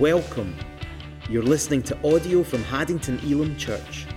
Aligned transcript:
Welcome. 0.00 0.56
You're 1.30 1.44
listening 1.44 1.80
to 1.84 1.96
audio 2.04 2.42
from 2.42 2.64
Haddington 2.64 3.20
Elim 3.20 3.56
Church. 3.56 4.08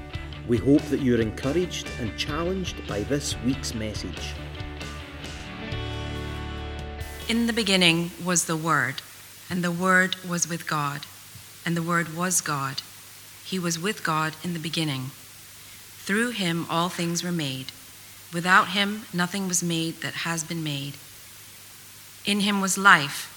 We 0.47 0.57
hope 0.57 0.81
that 0.85 1.01
you're 1.01 1.21
encouraged 1.21 1.87
and 1.99 2.17
challenged 2.17 2.87
by 2.87 3.01
this 3.01 3.35
week's 3.45 3.75
message. 3.75 4.33
In 7.29 7.45
the 7.45 7.53
beginning 7.53 8.09
was 8.25 8.45
the 8.45 8.57
Word, 8.57 9.03
and 9.51 9.63
the 9.63 9.71
Word 9.71 10.15
was 10.27 10.49
with 10.49 10.67
God, 10.67 11.01
and 11.63 11.77
the 11.77 11.83
Word 11.83 12.15
was 12.17 12.41
God. 12.41 12.81
He 13.45 13.59
was 13.59 13.77
with 13.77 14.03
God 14.03 14.33
in 14.43 14.53
the 14.53 14.59
beginning. 14.59 15.11
Through 15.99 16.31
him 16.31 16.65
all 16.71 16.89
things 16.89 17.23
were 17.23 17.31
made. 17.31 17.67
Without 18.33 18.69
him 18.69 19.03
nothing 19.13 19.47
was 19.47 19.61
made 19.61 20.01
that 20.01 20.25
has 20.25 20.43
been 20.43 20.63
made. 20.63 20.95
In 22.25 22.39
him 22.39 22.61
was 22.61 22.79
life, 22.79 23.36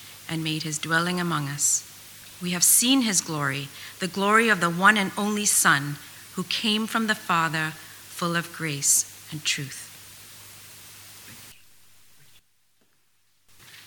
and 0.31 0.43
made 0.43 0.63
his 0.63 0.79
dwelling 0.79 1.19
among 1.19 1.47
us. 1.47 1.87
We 2.41 2.51
have 2.51 2.63
seen 2.63 3.01
his 3.01 3.21
glory, 3.21 3.67
the 3.99 4.07
glory 4.07 4.49
of 4.49 4.61
the 4.61 4.69
one 4.69 4.97
and 4.97 5.11
only 5.15 5.45
Son, 5.45 5.97
who 6.33 6.43
came 6.45 6.87
from 6.87 7.05
the 7.05 7.13
Father, 7.13 7.73
full 7.75 8.35
of 8.35 8.51
grace 8.51 9.27
and 9.31 9.43
truth. 9.43 9.89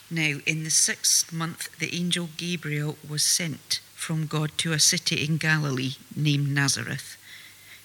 Now, 0.08 0.38
in 0.46 0.62
the 0.62 0.70
sixth 0.70 1.32
month, 1.32 1.76
the 1.80 1.92
angel 1.92 2.28
Gabriel 2.36 2.96
was 3.08 3.24
sent 3.24 3.80
from 3.96 4.26
God 4.26 4.52
to 4.58 4.72
a 4.72 4.78
city 4.78 5.24
in 5.24 5.38
Galilee 5.38 5.94
named 6.14 6.48
Nazareth 6.54 7.16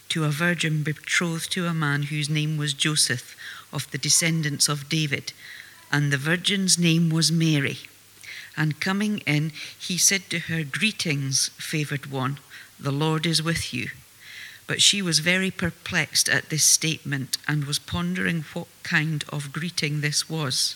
to 0.10 0.26
a 0.26 0.30
virgin 0.30 0.82
betrothed 0.84 1.52
to 1.52 1.68
a 1.68 1.74
man 1.74 2.04
whose 2.04 2.30
name 2.30 2.58
was 2.58 2.74
Joseph, 2.74 3.36
of 3.72 3.90
the 3.92 3.98
descendants 3.98 4.68
of 4.68 4.90
David, 4.90 5.32
and 5.92 6.12
the 6.12 6.18
virgin's 6.18 6.78
name 6.80 7.10
was 7.10 7.32
Mary. 7.32 7.78
And 8.60 8.82
coming 8.82 9.20
in, 9.20 9.54
he 9.80 9.98
said 9.98 10.30
to 10.30 10.40
her, 10.40 10.66
Greetings, 10.66 11.48
favoured 11.56 12.12
one, 12.12 12.40
the 12.78 12.92
Lord 12.92 13.26
is 13.26 13.42
with 13.42 13.74
you. 13.74 13.92
But 14.68 14.82
she 14.82 15.02
was 15.02 15.20
very 15.20 15.50
perplexed 15.50 16.28
at 16.28 16.50
this 16.50 16.66
statement 16.66 17.38
and 17.48 17.64
was 17.64 17.80
pondering 17.80 18.44
what 18.52 18.68
kind 18.84 19.24
of 19.30 19.54
greeting 19.54 20.02
this 20.02 20.30
was. 20.30 20.76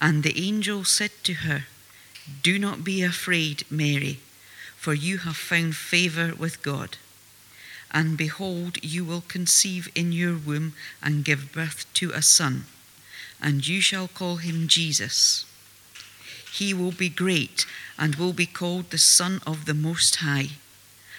And 0.00 0.22
the 0.22 0.48
angel 0.48 0.84
said 0.84 1.10
to 1.24 1.34
her, 1.44 1.64
Do 2.42 2.58
not 2.58 2.84
be 2.84 3.02
afraid, 3.02 3.64
Mary, 3.68 4.20
for 4.74 4.94
you 4.94 5.18
have 5.18 5.36
found 5.36 5.76
favour 5.76 6.32
with 6.34 6.62
God. 6.62 6.96
And 7.92 8.16
behold, 8.16 8.82
you 8.82 9.04
will 9.04 9.24
conceive 9.28 9.92
in 9.94 10.12
your 10.12 10.38
womb 10.38 10.72
and 11.02 11.22
give 11.22 11.52
birth 11.52 11.84
to 11.94 12.12
a 12.12 12.22
son, 12.22 12.64
and 13.42 13.68
you 13.68 13.82
shall 13.82 14.08
call 14.08 14.36
him 14.36 14.68
Jesus. 14.68 15.44
He 16.54 16.72
will 16.72 16.92
be 16.92 17.08
great 17.08 17.66
and 17.98 18.14
will 18.14 18.32
be 18.32 18.46
called 18.46 18.90
the 18.90 18.98
Son 18.98 19.40
of 19.44 19.64
the 19.64 19.74
Most 19.74 20.16
High. 20.16 20.50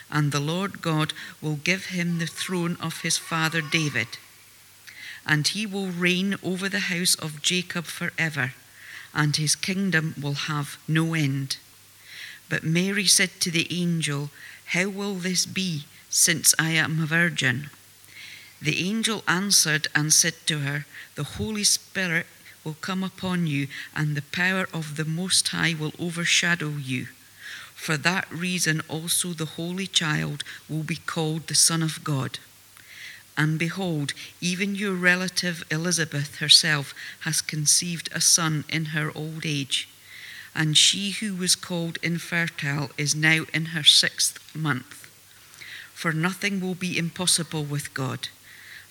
And 0.09 0.31
the 0.31 0.39
Lord 0.39 0.81
God 0.81 1.11
will 1.41 1.57
give 1.57 1.87
him 1.87 2.19
the 2.19 2.25
throne 2.41 2.77
of 2.79 3.01
his 3.01 3.17
father 3.17 3.61
David. 3.61 4.07
And 5.25 5.45
he 5.45 5.65
will 5.65 5.87
reign 5.87 6.37
over 6.41 6.69
the 6.69 6.87
house 6.91 7.15
of 7.15 7.41
Jacob 7.41 7.83
forever, 7.83 8.53
and 9.13 9.35
his 9.35 9.55
kingdom 9.55 10.15
will 10.21 10.47
have 10.47 10.77
no 10.87 11.13
end. 11.13 11.57
But 12.47 12.63
Mary 12.63 13.05
said 13.05 13.31
to 13.41 13.51
the 13.51 13.67
angel, 13.69 14.29
How 14.67 14.87
will 14.87 15.15
this 15.15 15.45
be? 15.45 15.83
since 16.07 16.55
I 16.57 16.69
am 16.69 17.01
a 17.01 17.05
virgin. 17.05 17.69
The 18.61 18.87
angel 18.87 19.21
answered 19.27 19.89
and 19.93 20.13
said 20.13 20.35
to 20.45 20.59
her, 20.59 20.85
The 21.15 21.35
Holy 21.35 21.65
Spirit 21.65 22.25
will 22.65 22.75
come 22.81 23.03
upon 23.03 23.47
you, 23.47 23.67
and 23.95 24.15
the 24.17 24.21
power 24.21 24.67
of 24.73 24.97
the 24.97 25.05
Most 25.05 25.47
High 25.49 25.73
will 25.79 25.93
overshadow 25.97 26.71
you. 26.71 27.07
For 27.75 27.95
that 27.97 28.29
reason 28.31 28.81
also 28.89 29.29
the 29.29 29.45
Holy 29.45 29.87
Child 29.87 30.43
will 30.67 30.83
be 30.83 30.97
called 30.97 31.47
the 31.47 31.55
Son 31.55 31.81
of 31.81 32.03
God. 32.03 32.39
And 33.37 33.59
behold, 33.59 34.13
even 34.41 34.75
your 34.75 34.95
relative 34.95 35.63
Elizabeth 35.69 36.37
herself 36.37 36.93
has 37.21 37.41
conceived 37.41 38.09
a 38.11 38.21
son 38.21 38.63
in 38.69 38.85
her 38.85 39.11
old 39.15 39.45
age. 39.45 39.87
And 40.53 40.77
she 40.77 41.11
who 41.11 41.35
was 41.35 41.55
called 41.55 41.99
infertile 42.01 42.91
is 42.97 43.13
now 43.13 43.45
in 43.53 43.67
her 43.67 43.83
sixth 43.83 44.55
month 44.55 45.05
for 45.95 46.11
nothing 46.11 46.59
will 46.59 46.75
be 46.75 46.97
impossible 46.97 47.63
with 47.63 47.93
God. 47.93 48.27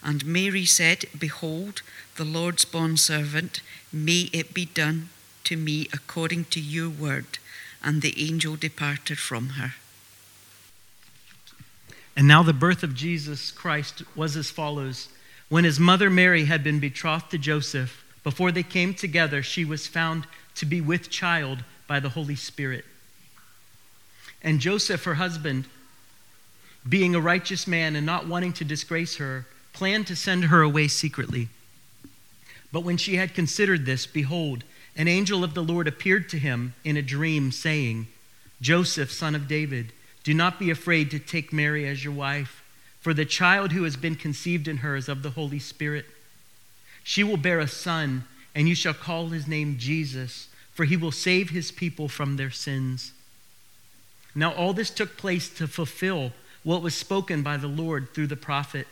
And 0.05 0.27
Mary 0.27 0.67
said, 0.67 1.07
Behold, 1.19 1.81
the 2.17 2.25
Lord's 2.25 2.67
bondservant, 2.67 3.63
may 3.91 4.29
it 4.33 4.53
be 4.53 4.67
done 4.67 5.09
to 5.45 5.57
me 5.57 5.89
according 5.93 6.45
to 6.47 6.61
your 6.61 6.91
word. 6.91 7.39
And 7.83 8.03
the 8.03 8.15
angel 8.31 8.57
departed 8.57 9.19
from 9.19 9.51
her. 9.51 9.75
And 12.17 12.29
now 12.29 12.43
the 12.43 12.53
birth 12.53 12.83
of 12.83 12.95
Jesus 12.95 13.51
Christ 13.51 14.03
was 14.15 14.37
as 14.37 14.51
follows. 14.51 15.09
When 15.49 15.65
his 15.65 15.81
mother 15.81 16.11
Mary 16.11 16.45
had 16.45 16.63
been 16.63 16.81
betrothed 16.81 17.31
to 17.31 17.39
Joseph, 17.39 18.05
before 18.23 18.53
they 18.53 18.63
came 18.63 18.95
together, 18.95 19.43
she 19.43 19.65
was 19.65 19.87
found 19.87 20.27
to 20.55 20.67
be 20.67 20.81
with 20.81 21.11
child 21.11 21.65
by 21.87 22.01
the 22.01 22.11
Holy 22.11 22.37
Spirit. 22.37 22.85
And 24.43 24.61
Joseph, 24.61 25.05
her 25.05 25.15
husband, 25.15 25.65
being 26.87 27.15
a 27.15 27.21
righteous 27.21 27.67
man 27.67 27.97
and 27.97 28.07
not 28.07 28.29
wanting 28.29 28.53
to 28.55 28.65
disgrace 28.65 29.17
her, 29.17 29.47
planned 29.75 30.07
to 30.07 30.17
send 30.17 30.45
her 30.45 30.63
away 30.63 30.89
secretly. 30.89 31.49
But 32.73 32.85
when 32.85 32.97
she 32.97 33.17
had 33.17 33.35
considered 33.35 33.85
this, 33.85 34.07
behold, 34.07 34.65
an 34.97 35.09
angel 35.09 35.45
of 35.45 35.55
the 35.55 35.63
Lord 35.63 35.87
appeared 35.87 36.29
to 36.31 36.39
him 36.39 36.75
in 36.85 36.97
a 36.97 37.03
dream, 37.03 37.53
saying, 37.53 38.07
Joseph, 38.61 39.13
son 39.13 39.35
of 39.35 39.47
David, 39.47 39.93
do 40.23 40.33
not 40.33 40.59
be 40.59 40.71
afraid 40.71 41.11
to 41.11 41.19
take 41.19 41.53
Mary 41.53 41.87
as 41.87 42.03
your 42.03 42.15
wife, 42.15 42.63
for 43.01 43.13
the 43.13 43.27
child 43.27 43.73
who 43.73 43.85
has 43.85 43.97
been 43.97 44.15
conceived 44.15 44.67
in 44.67 44.79
her 44.79 44.97
is 44.97 45.09
of 45.09 45.23
the 45.23 45.31
Holy 45.31 45.59
Spirit. 45.59 46.07
She 47.03 47.23
will 47.23 47.37
bear 47.37 47.61
a 47.61 47.69
son, 47.69 48.25
and 48.55 48.69
you 48.69 48.75
shall 48.75 48.95
call 48.95 49.29
his 49.29 49.47
name 49.47 49.77
Jesus, 49.79 50.49
for 50.73 50.85
he 50.85 50.97
will 50.97 51.13
save 51.13 51.51
his 51.51 51.71
people 51.71 52.09
from 52.09 52.37
their 52.37 52.51
sins. 52.51 53.13
Now, 54.35 54.53
all 54.55 54.73
this 54.73 54.91
took 54.91 55.17
place 55.17 55.49
to 55.51 55.69
fulfill 55.69 56.33
what 56.63 56.83
was 56.83 56.95
spoken 56.95 57.43
by 57.43 57.57
the 57.57 57.69
Lord 57.69 58.15
through 58.15 58.29
the 58.29 58.37
prophet. 58.37 58.87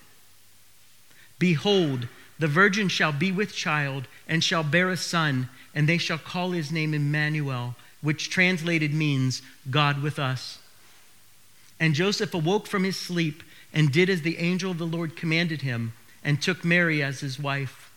Behold, 1.42 2.06
the 2.38 2.46
virgin 2.46 2.86
shall 2.86 3.10
be 3.10 3.32
with 3.32 3.52
child 3.52 4.06
and 4.28 4.44
shall 4.44 4.62
bear 4.62 4.90
a 4.90 4.96
son, 4.96 5.48
and 5.74 5.88
they 5.88 5.98
shall 5.98 6.16
call 6.16 6.52
his 6.52 6.70
name 6.70 6.94
Emmanuel, 6.94 7.74
which 8.00 8.30
translated 8.30 8.94
means 8.94 9.42
God 9.68 10.04
with 10.04 10.20
us. 10.20 10.60
And 11.80 11.96
Joseph 11.96 12.32
awoke 12.32 12.68
from 12.68 12.84
his 12.84 12.96
sleep 12.96 13.42
and 13.74 13.90
did 13.90 14.08
as 14.08 14.22
the 14.22 14.38
angel 14.38 14.70
of 14.70 14.78
the 14.78 14.86
Lord 14.86 15.16
commanded 15.16 15.62
him, 15.62 15.94
and 16.22 16.40
took 16.40 16.64
Mary 16.64 17.02
as 17.02 17.18
his 17.18 17.40
wife, 17.40 17.90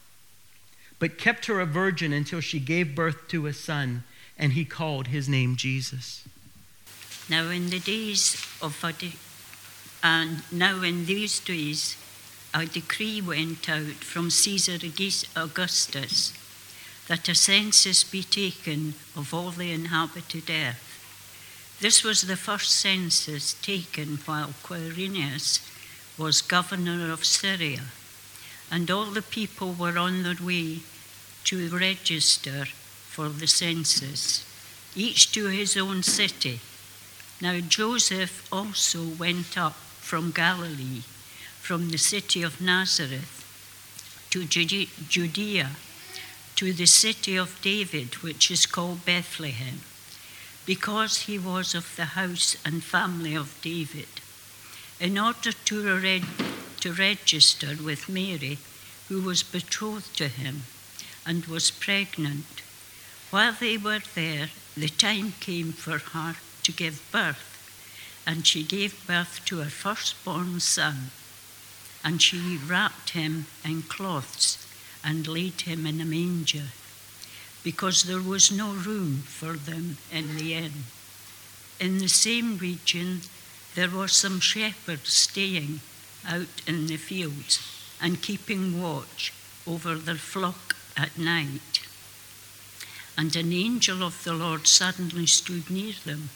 but 0.98 1.19
kept 1.19 1.45
her 1.45 1.59
a 1.59 1.68
virgin 1.68 2.12
until 2.13 2.41
she 2.41 2.59
gave 2.59 2.95
birth 2.95 3.27
to 3.27 3.45
a 3.45 3.53
son, 3.53 4.06
and 4.39 4.53
he 4.53 4.65
called 4.65 5.06
his 5.09 5.30
name 5.30 5.56
Jesus. 5.56 6.24
Now, 7.30 7.50
in 7.50 7.69
the 7.69 7.80
days 7.80 8.44
of 8.59 8.83
and 10.03 10.38
uh, 10.38 10.41
now 10.51 10.81
in 10.81 11.06
these 11.06 11.39
days, 11.39 11.95
a 12.55 12.65
decree 12.65 13.19
went 13.19 13.67
out 13.67 14.01
from 14.01 14.29
Caesar 14.29 14.77
Augustus 15.35 16.31
that 17.09 17.27
a 17.27 17.35
census 17.35 18.05
be 18.05 18.23
taken 18.23 18.93
of 19.13 19.33
all 19.33 19.51
the 19.51 19.73
inhabited 19.73 20.49
earth. 20.49 21.77
This 21.81 22.01
was 22.01 22.21
the 22.21 22.37
first 22.37 22.71
census 22.71 23.55
taken 23.55 24.19
while 24.25 24.53
Quirinius 24.63 25.59
was 26.17 26.41
governor 26.41 27.11
of 27.11 27.25
Syria, 27.25 27.83
and 28.71 28.89
all 28.89 29.07
the 29.07 29.21
people 29.21 29.73
were 29.73 29.97
on 29.97 30.23
their 30.23 30.41
way 30.41 30.79
to 31.43 31.67
register 31.67 32.65
for 32.65 33.27
the 33.27 33.47
census, 33.47 34.45
each 34.95 35.33
to 35.33 35.47
his 35.47 35.75
own 35.75 36.03
city. 36.03 36.61
Now 37.41 37.59
Joseph 37.59 38.47
also 38.49 39.03
went 39.03 39.57
up 39.57 39.75
from 39.99 40.31
Galilee, 40.31 41.03
from 41.65 41.89
the 41.89 41.97
city 41.97 42.44
of 42.44 42.62
Nazareth, 42.62 43.41
to 44.29 44.45
Judea, 44.45 45.71
to 46.56 46.71
the 46.71 46.85
city 46.85 47.35
of 47.35 47.59
David, 47.63 48.13
which 48.21 48.51
is 48.51 48.67
called 48.67 49.03
Bethlehem, 49.03 49.81
because 50.67 51.21
he 51.21 51.39
was 51.39 51.73
of 51.73 51.95
the 51.95 52.13
house 52.13 52.56
and 52.63 52.83
family 52.83 53.33
of 53.33 53.59
David, 53.63 54.21
in 55.00 55.17
order 55.17 55.51
to, 55.51 55.97
re- 55.97 56.23
to 56.81 56.94
register 56.94 57.75
with 57.83 58.07
Mary, 58.09 58.59
who 59.09 59.21
was 59.21 59.41
betrothed 59.41 60.15
to 60.17 60.27
him 60.27 60.65
and 61.25 61.47
was 61.47 61.71
pregnant. 61.71 62.62
While 63.31 63.53
they 63.59 63.77
were 63.77 64.03
there, 64.13 64.51
the 64.77 64.89
time 64.89 65.33
came 65.39 65.73
for 65.73 65.97
her 65.97 66.35
to 66.62 66.71
give 66.71 67.01
birth, 67.12 68.21
and 68.27 68.45
she 68.45 68.62
gave 68.62 69.07
birth 69.07 69.41
to 69.45 69.57
her 69.57 69.71
firstborn 69.71 70.59
son. 70.59 71.09
And 72.05 72.21
she 72.21 72.57
wrapped 72.57 73.09
him 73.09 73.47
in 73.65 73.81
cloths 73.81 74.65
and 75.03 75.27
laid 75.27 75.61
him 75.61 75.87
in 75.87 75.99
a 75.99 76.05
manger, 76.05 76.67
because 77.63 78.03
there 78.03 78.21
was 78.21 78.51
no 78.51 78.73
room 78.73 79.23
for 79.25 79.53
them 79.53 79.97
in 80.11 80.37
the 80.37 80.53
inn. 80.53 80.85
In 81.79 81.97
the 81.97 82.07
same 82.07 82.59
region, 82.59 83.21
there 83.73 83.89
were 83.89 84.07
some 84.07 84.39
shepherds 84.39 85.11
staying 85.11 85.81
out 86.27 86.61
in 86.67 86.85
the 86.85 86.97
fields 86.97 87.59
and 87.99 88.21
keeping 88.21 88.81
watch 88.81 89.33
over 89.65 89.95
their 89.95 90.15
flock 90.15 90.75
at 90.95 91.17
night. 91.17 91.81
And 93.17 93.35
an 93.35 93.51
angel 93.51 94.03
of 94.03 94.23
the 94.23 94.33
Lord 94.33 94.67
suddenly 94.67 95.25
stood 95.25 95.69
near 95.71 95.95
them, 96.05 96.29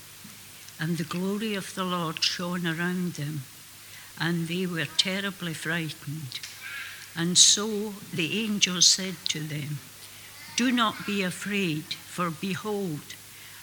and 0.80 0.98
the 0.98 1.04
glory 1.04 1.54
of 1.54 1.76
the 1.76 1.84
Lord 1.84 2.24
shone 2.24 2.66
around 2.66 3.14
them, 3.14 3.44
and 4.20 4.48
they 4.48 4.66
were 4.66 4.88
terribly 4.98 5.54
frightened. 5.54 6.40
And 7.16 7.38
so 7.38 7.94
the 8.14 8.46
angel 8.46 8.82
said 8.82 9.16
to 9.30 9.40
them, 9.40 9.80
Do 10.58 10.72
not 10.72 11.06
be 11.06 11.24
afraid, 11.24 11.84
for 11.94 12.30
behold, 12.30 13.02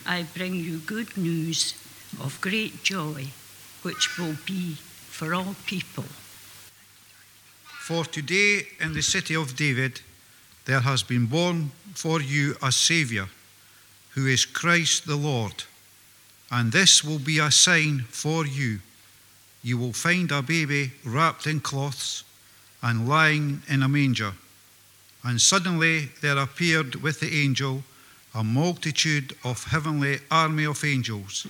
I 0.06 0.24
bring 0.34 0.54
you 0.54 0.78
good 0.78 1.16
news 1.16 1.74
of 2.20 2.40
great 2.40 2.82
joy, 2.82 3.28
which 3.82 4.18
will 4.18 4.36
be 4.46 4.76
for 5.08 5.34
all 5.34 5.56
people. 5.66 6.04
For 7.80 8.04
today 8.04 8.66
in 8.80 8.94
the 8.94 9.02
city 9.02 9.36
of 9.36 9.56
David 9.56 10.00
there 10.64 10.80
has 10.80 11.02
been 11.02 11.26
born 11.26 11.70
for 11.94 12.20
you 12.20 12.56
a 12.60 12.72
Saviour, 12.72 13.28
who 14.10 14.26
is 14.26 14.44
Christ 14.44 15.06
the 15.06 15.16
Lord. 15.16 15.64
And 16.50 16.72
this 16.72 17.04
will 17.04 17.18
be 17.18 17.38
a 17.38 17.50
sign 17.50 18.04
for 18.08 18.46
you. 18.46 18.80
You 19.66 19.78
will 19.78 19.92
find 19.92 20.30
a 20.30 20.42
baby 20.42 20.92
wrapped 21.02 21.44
in 21.48 21.58
cloths 21.58 22.22
and 22.82 23.08
lying 23.08 23.62
in 23.68 23.82
a 23.82 23.88
manger. 23.88 24.34
And 25.24 25.40
suddenly 25.40 26.10
there 26.20 26.38
appeared 26.38 26.94
with 27.02 27.18
the 27.18 27.42
angel 27.42 27.82
a 28.32 28.44
multitude 28.44 29.34
of 29.42 29.64
heavenly 29.64 30.20
army 30.30 30.66
of 30.66 30.84
angels, 30.84 31.48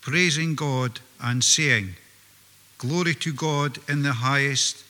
praising 0.00 0.54
God 0.54 1.00
and 1.20 1.42
saying, 1.42 1.96
Glory 2.78 3.16
to 3.16 3.32
God 3.32 3.78
in 3.88 4.04
the 4.04 4.12
highest, 4.12 4.84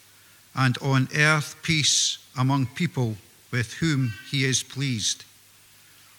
and 0.55 0.77
on 0.83 1.09
earth 1.17 1.57
peace 1.63 2.19
among 2.37 2.67
people 2.67 3.17
with 3.51 3.73
whom 3.81 4.13
he 4.31 4.45
is 4.45 4.63
pleased. 4.63 5.25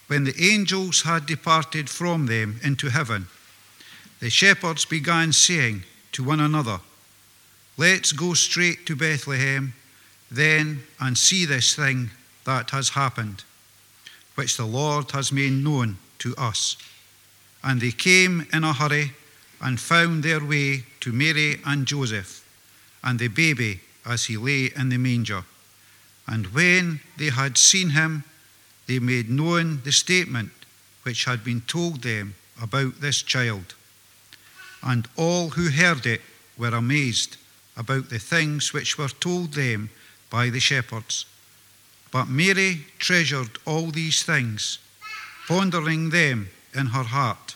When 0.08 0.24
the 0.24 0.44
angels 0.44 1.04
had 1.04 1.28
departed 1.28 1.88
from 1.88 2.26
them 2.26 2.60
into 2.64 2.90
heaven, 2.90 3.28
the 4.20 4.32
shepherds 4.32 4.86
began 4.86 5.34
saying 5.34 5.84
to 6.14 6.24
one 6.24 6.40
another, 6.40 6.80
Let's 7.78 8.12
go 8.12 8.34
straight 8.34 8.88
to 8.88 8.96
Bethlehem 8.96 9.74
then 10.32 10.82
and 11.00 11.16
see 11.16 11.46
this 11.46 11.76
thing 11.76 12.10
that 12.44 12.72
has 12.72 12.90
happened, 12.90 13.44
which 14.36 14.58
the 14.58 14.66
Lord 14.66 15.12
has 15.12 15.32
made 15.32 15.52
known 15.52 15.98
to 16.20 16.36
us. 16.38 16.76
And 17.64 17.80
they 17.80 17.92
came 17.92 18.48
in 18.52 18.64
a 18.64 18.74
hurry 18.74 19.12
and 19.62 19.80
found 19.80 20.24
their 20.24 20.44
way 20.44 20.86
to 21.02 21.12
Mary 21.12 21.62
and 21.66 21.86
Joseph 21.86 22.44
and 23.04 23.20
the 23.20 23.28
baby 23.28 23.82
as 24.06 24.26
he 24.26 24.38
lay 24.38 24.72
in 24.76 24.90
the 24.90 24.98
manger. 24.98 25.44
And 26.28 26.48
when 26.48 27.00
they 27.18 27.30
had 27.30 27.58
seen 27.58 27.92
him, 27.92 28.24
they 28.88 29.00
made 29.00 29.30
known 29.30 29.82
the 29.84 29.92
statement 29.92 30.52
which 31.04 31.26
had 31.26 31.44
been 31.44 31.62
told 31.62 32.02
them 32.02 32.36
about 32.62 33.02
this 33.02 33.22
child. 33.22 33.76
And 34.84 35.08
all 35.16 35.50
who 35.50 35.70
heard 35.70 36.06
it 36.06 36.22
were 36.58 36.76
amazed 36.76 37.38
about 37.76 38.10
the 38.10 38.20
things 38.20 38.74
which 38.74 38.98
were 38.98 39.10
told 39.10 39.54
them 39.54 39.90
by 40.30 40.50
the 40.50 40.60
shepherds. 40.60 41.26
But 42.12 42.28
Mary 42.28 42.86
treasured 43.00 43.60
all 43.66 43.92
these 43.92 44.24
things, 44.24 44.80
pondering 45.48 46.10
them 46.10 46.50
in 46.74 46.88
her 46.88 47.04
heart. 47.04 47.56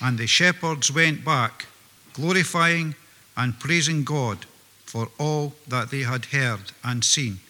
And 0.00 0.18
the 0.18 0.26
shepherds 0.26 0.90
went 0.92 1.24
back, 1.24 1.66
glorifying 2.12 2.94
and 3.36 3.58
praising 3.58 4.04
God 4.04 4.46
for 4.84 5.08
all 5.18 5.54
that 5.68 5.90
they 5.90 6.02
had 6.02 6.26
heard 6.26 6.72
and 6.82 7.04
seen, 7.04 7.40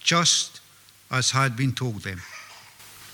just 0.00 0.60
as 1.10 1.30
had 1.30 1.56
been 1.56 1.72
told 1.72 2.02
them. 2.02 2.20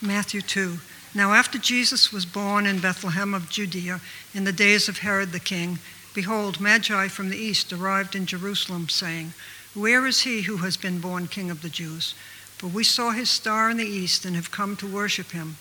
Matthew 0.00 0.40
2. 0.40 0.78
Now, 1.16 1.32
after 1.32 1.58
Jesus 1.58 2.12
was 2.12 2.26
born 2.26 2.66
in 2.66 2.80
Bethlehem 2.80 3.34
of 3.34 3.48
Judea 3.48 4.00
in 4.34 4.42
the 4.42 4.52
days 4.52 4.88
of 4.88 4.98
Herod 4.98 5.30
the 5.30 5.38
king, 5.38 5.78
behold, 6.12 6.60
Magi 6.60 7.06
from 7.06 7.30
the 7.30 7.36
east 7.36 7.72
arrived 7.72 8.16
in 8.16 8.26
Jerusalem, 8.26 8.88
saying, 8.88 9.32
Where 9.74 10.06
is 10.06 10.22
he 10.22 10.42
who 10.42 10.56
has 10.58 10.76
been 10.76 10.98
born 10.98 11.28
king 11.28 11.52
of 11.52 11.62
the 11.62 11.68
Jews? 11.68 12.14
For 12.58 12.66
we 12.66 12.82
saw 12.82 13.10
his 13.10 13.30
star 13.30 13.70
in 13.70 13.76
the 13.76 13.86
east 13.86 14.24
and 14.24 14.34
have 14.34 14.50
come 14.50 14.76
to 14.76 14.92
worship 14.92 15.30
him. 15.30 15.56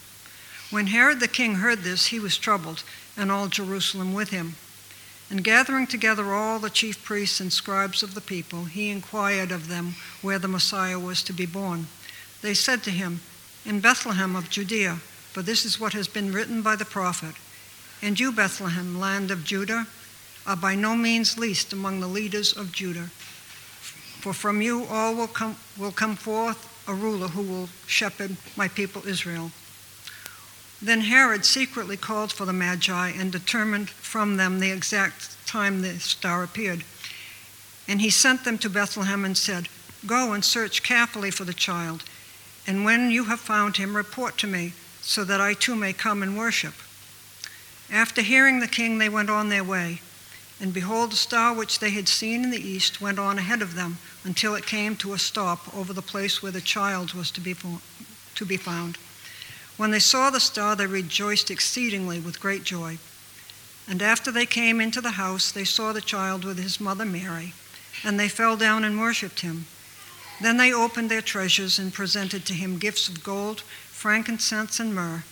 When 0.72 0.88
Herod 0.88 1.20
the 1.20 1.28
king 1.28 1.56
heard 1.56 1.84
this, 1.84 2.08
he 2.08 2.20
was 2.20 2.36
troubled, 2.36 2.84
and 3.16 3.32
all 3.32 3.48
Jerusalem 3.48 4.12
with 4.12 4.30
him. 4.30 4.56
And 5.30 5.44
gathering 5.44 5.86
together 5.86 6.34
all 6.34 6.58
the 6.58 6.70
chief 6.72 7.04
priests 7.04 7.40
and 7.40 7.54
scribes 7.54 8.02
of 8.02 8.16
the 8.16 8.22
people, 8.22 8.66
he 8.66 8.90
inquired 8.90 9.52
of 9.52 9.68
them 9.68 9.96
where 10.24 10.40
the 10.40 10.48
Messiah 10.48 11.00
was 11.00 11.22
to 11.24 11.34
be 11.34 11.46
born. 11.46 11.88
They 12.42 12.56
said 12.56 12.82
to 12.84 12.92
him, 12.92 13.22
In 13.66 13.82
Bethlehem 13.82 14.36
of 14.36 14.50
Judea, 14.50 15.00
for 15.34 15.42
this 15.42 15.66
is 15.66 15.80
what 15.80 15.94
has 15.94 16.08
been 16.08 16.32
written 16.32 16.62
by 16.62 16.76
the 16.76 16.86
prophet. 16.86 17.34
And 18.04 18.20
you, 18.20 18.32
Bethlehem, 18.32 19.00
land 19.00 19.32
of 19.32 19.44
Judah, 19.44 19.88
are 20.46 20.56
by 20.56 20.76
no 20.76 20.96
means 20.96 21.40
least 21.40 21.74
among 21.74 22.00
the 22.00 22.08
leaders 22.08 22.56
of 22.56 22.72
Judah. 22.72 23.10
For 24.22 24.32
from 24.32 24.62
you 24.62 24.86
all 24.86 25.16
will 25.16 25.28
come, 25.28 25.58
will 25.78 25.92
come 25.92 26.16
forth 26.16 26.70
a 26.88 26.94
ruler 26.94 27.30
who 27.30 27.42
will 27.42 27.70
shepherd 27.88 28.38
my 28.56 28.68
people 28.68 29.08
Israel. 29.08 29.52
Then 30.82 31.02
Herod 31.02 31.46
secretly 31.46 31.98
called 31.98 32.32
for 32.32 32.46
the 32.46 32.54
Magi 32.54 33.10
and 33.10 33.32
determined 33.32 33.90
from 33.90 34.38
them 34.38 34.60
the 34.60 34.72
exact 34.72 35.48
time 35.48 35.82
the 35.82 36.00
star 36.00 36.44
appeared. 36.44 36.84
And 37.88 38.02
he 38.02 38.10
sent 38.12 38.46
them 38.46 38.60
to 38.60 38.70
Bethlehem 38.70 39.26
and 39.26 39.36
said, 39.36 39.68
Go 40.06 40.34
and 40.34 40.46
search 40.46 40.84
carefully 40.84 41.32
for 41.32 41.46
the 41.46 41.54
child, 41.54 42.04
and 42.68 42.86
when 42.86 43.12
you 43.12 43.26
have 43.26 43.40
found 43.40 43.78
him, 43.78 43.96
report 43.96 44.38
to 44.40 44.48
me, 44.48 44.74
so 45.04 45.24
that 45.26 45.42
I 45.42 45.54
too 45.54 45.76
may 45.76 45.94
come 45.94 46.24
and 46.24 46.38
worship. 46.38 46.74
After 47.92 48.22
hearing 48.22 48.60
the 48.60 48.68
king, 48.68 48.98
they 48.98 49.10
went 49.10 49.30
on 49.30 49.50
their 49.50 49.64
way. 49.64 50.02
And 50.60 50.74
behold, 50.74 51.12
the 51.12 51.18
star 51.18 51.54
which 51.54 51.80
they 51.80 51.90
had 51.90 52.08
seen 52.08 52.44
in 52.44 52.52
the 52.52 52.68
east 52.68 53.02
went 53.02 53.20
on 53.20 53.38
ahead 53.38 53.62
of 53.62 53.76
them 53.76 53.98
until 54.24 54.56
it 54.56 54.66
came 54.66 54.96
to 54.98 55.14
a 55.14 55.20
stop 55.20 55.76
over 55.76 55.92
the 55.92 56.02
place 56.02 56.42
where 56.42 56.52
the 56.52 56.62
child 56.62 57.14
was 57.14 57.30
to 57.32 57.42
be, 57.42 57.54
to 58.36 58.46
be 58.46 58.58
found. 58.58 58.98
When 59.76 59.92
they 59.92 60.00
saw 60.00 60.30
the 60.30 60.40
star, 60.40 60.76
they 60.76 60.88
rejoiced 60.88 61.52
exceedingly 61.52 62.20
with 62.20 62.40
great 62.40 62.64
joy. 62.64 62.98
And 63.88 64.02
after 64.02 64.32
they 64.32 64.46
came 64.46 64.80
into 64.80 65.02
the 65.02 65.12
house, 65.12 65.52
they 65.52 65.66
saw 65.66 65.92
the 65.92 66.02
child 66.02 66.46
with 66.46 66.58
his 66.58 66.80
mother 66.80 67.06
Mary, 67.06 67.54
and 68.04 68.18
they 68.18 68.30
fell 68.30 68.56
down 68.56 68.86
and 68.86 69.00
worshipped 69.00 69.42
him. 69.42 69.66
Then 70.42 70.58
they 70.58 70.74
opened 70.74 71.12
their 71.12 71.22
treasures 71.22 71.78
and 71.78 71.94
presented 71.94 72.46
to 72.46 72.54
him 72.54 72.80
gifts 72.80 73.10
of 73.10 73.24
gold, 73.24 73.64
frankincense, 74.04 74.82
and 74.82 74.94
myrrh. 74.94 75.24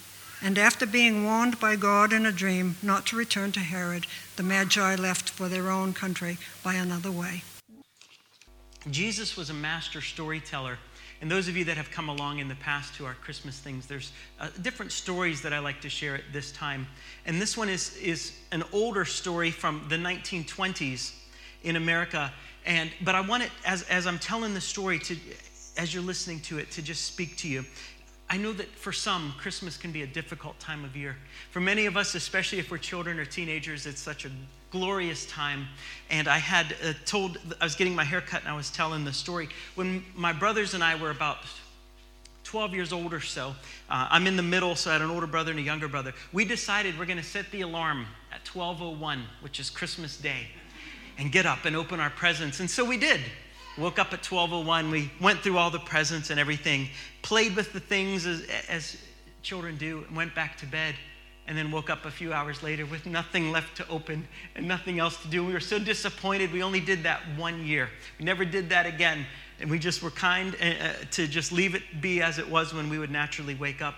And 0.42 0.58
after 0.58 0.86
being 0.86 1.26
warned 1.26 1.60
by 1.60 1.76
God 1.76 2.14
in 2.14 2.26
a 2.26 2.32
dream 2.32 2.78
not 2.82 3.06
to 3.08 3.18
return 3.18 3.52
to 3.52 3.60
Herod, 3.60 4.08
the 4.38 4.44
Magi 4.44 4.96
left 4.96 5.30
for 5.30 5.50
their 5.50 5.70
own 5.70 5.92
country 5.92 6.38
by 6.64 6.76
another 6.76 7.12
way. 7.12 7.44
Jesus 8.90 9.36
was 9.36 9.50
a 9.50 9.54
master 9.54 10.00
storyteller. 10.00 10.78
And 11.20 11.30
those 11.30 11.50
of 11.50 11.58
you 11.58 11.66
that 11.66 11.76
have 11.76 11.92
come 11.92 12.08
along 12.08 12.40
in 12.40 12.48
the 12.48 12.56
past 12.56 12.96
to 12.96 13.06
our 13.06 13.16
Christmas 13.16 13.60
things, 13.60 13.88
there's 13.88 14.14
uh, 14.40 14.48
different 14.62 14.94
stories 14.94 15.42
that 15.42 15.52
I 15.52 15.60
like 15.60 15.82
to 15.82 15.90
share 15.90 16.16
at 16.16 16.24
this 16.32 16.54
time. 16.54 16.88
And 17.26 17.42
this 17.42 17.58
one 17.58 17.68
is, 17.68 17.98
is 17.98 18.32
an 18.54 18.64
older 18.72 19.04
story 19.04 19.52
from 19.52 19.86
the 19.90 19.98
1920s 19.98 21.12
in 21.64 21.76
America. 21.76 22.32
And, 22.66 22.90
but 23.04 23.16
I 23.16 23.22
want 23.22 23.44
it, 23.44 23.52
as, 23.66 23.84
as 23.90 24.08
I'm 24.08 24.18
telling 24.18 24.54
the 24.54 24.62
story, 24.62 24.98
to, 25.00 25.18
as 25.78 25.94
you're 25.94 26.04
listening 26.04 26.40
to 26.44 26.58
it, 26.58 26.72
to 26.72 26.82
just 26.82 27.04
speak 27.04 27.36
to 27.40 27.50
you. 27.50 27.66
I 28.32 28.38
know 28.38 28.54
that 28.54 28.70
for 28.70 28.94
some, 28.94 29.34
Christmas 29.38 29.76
can 29.76 29.92
be 29.92 30.04
a 30.04 30.08
difficult 30.08 30.58
time 30.58 30.86
of 30.86 30.96
year. 30.96 31.18
For 31.50 31.60
many 31.60 31.86
of 31.86 31.98
us, 31.98 32.16
especially 32.16 32.60
if 32.60 32.72
we're 32.72 32.78
children 32.78 33.20
or 33.20 33.26
teenagers, 33.26 33.86
it's 33.86 34.00
such 34.00 34.24
a 34.24 34.32
glorious 34.72 35.26
time. 35.26 35.68
And 36.10 36.30
I 36.30 36.38
had 36.38 36.78
uh, 36.82 36.94
told, 37.06 37.40
I 37.60 37.66
was 37.66 37.76
getting 37.76 37.94
my 37.94 38.06
hair 38.06 38.22
cut 38.22 38.40
and 38.40 38.50
I 38.50 38.56
was 38.56 38.72
telling 38.72 39.04
the 39.04 39.12
story. 39.12 39.50
When 39.76 40.06
my 40.16 40.32
brothers 40.32 40.74
and 40.74 40.82
I 40.82 40.96
were 40.96 41.12
about 41.12 41.40
12 42.46 42.74
years 42.74 42.94
old 42.94 43.14
or 43.14 43.20
so, 43.20 43.54
uh, 43.90 44.08
I'm 44.10 44.26
in 44.28 44.38
the 44.38 44.44
middle, 44.44 44.78
so 44.78 44.92
I 44.92 44.94
had 44.94 45.02
an 45.02 45.12
older 45.12 45.28
brother 45.28 45.52
and 45.52 45.60
a 45.60 45.64
younger 45.64 45.90
brother. 45.90 46.14
We 46.32 46.46
decided 46.46 46.98
we're 46.98 47.06
going 47.06 47.18
to 47.18 47.24
set 47.24 47.52
the 47.52 47.62
alarm 47.62 48.06
at 48.32 48.46
12:01, 48.46 49.24
which 49.42 49.60
is 49.60 49.70
Christmas 49.70 50.16
Day, 50.16 50.48
and 51.18 51.34
get 51.34 51.46
up 51.46 51.66
and 51.66 51.76
open 51.76 52.00
our 52.00 52.10
presents. 52.10 52.62
And 52.62 52.72
so 52.72 52.86
we 52.86 52.96
did. 52.96 53.20
Woke 53.82 53.98
up 53.98 54.14
at 54.14 54.22
12:01. 54.22 54.92
We 54.92 55.10
went 55.20 55.40
through 55.40 55.58
all 55.58 55.72
the 55.72 55.80
presents 55.80 56.30
and 56.30 56.40
everything, 56.40 56.88
played 57.24 57.56
with 57.56 57.74
the 57.74 57.80
things 57.80 58.28
as, 58.28 58.44
as 58.70 58.96
children 59.42 59.76
do, 59.76 60.06
and 60.08 60.16
went 60.16 60.36
back 60.36 60.56
to 60.60 60.68
bed. 60.68 60.94
And 61.48 61.58
then 61.58 61.72
woke 61.72 61.90
up 61.90 62.06
a 62.06 62.12
few 62.12 62.32
hours 62.32 62.62
later 62.62 62.86
with 62.86 63.08
nothing 63.08 63.52
left 63.52 63.76
to 63.78 63.88
open 63.90 64.26
and 64.56 64.68
nothing 64.68 65.00
else 65.00 65.18
to 65.24 65.28
do. 65.28 65.44
We 65.44 65.52
were 65.52 65.60
so 65.60 65.80
disappointed. 65.80 66.54
We 66.54 66.62
only 66.62 66.80
did 66.80 67.04
that 67.04 67.22
one 67.36 67.66
year. 67.66 67.90
We 68.20 68.24
never 68.24 68.46
did 68.46 68.70
that 68.70 68.86
again. 68.86 69.26
And 69.60 69.70
we 69.70 69.80
just 69.80 70.04
were 70.04 70.12
kind 70.12 70.56
uh, 70.62 70.66
uh 70.66 70.94
to 71.12 71.28
just 71.28 71.52
leave 71.52 71.74
it 71.74 71.82
be 72.00 72.22
as 72.22 72.38
it 72.38 72.48
was 72.48 72.76
when 72.76 72.88
we 72.88 73.00
would 73.00 73.12
naturally 73.12 73.56
wake 73.56 73.82
up. 73.82 73.96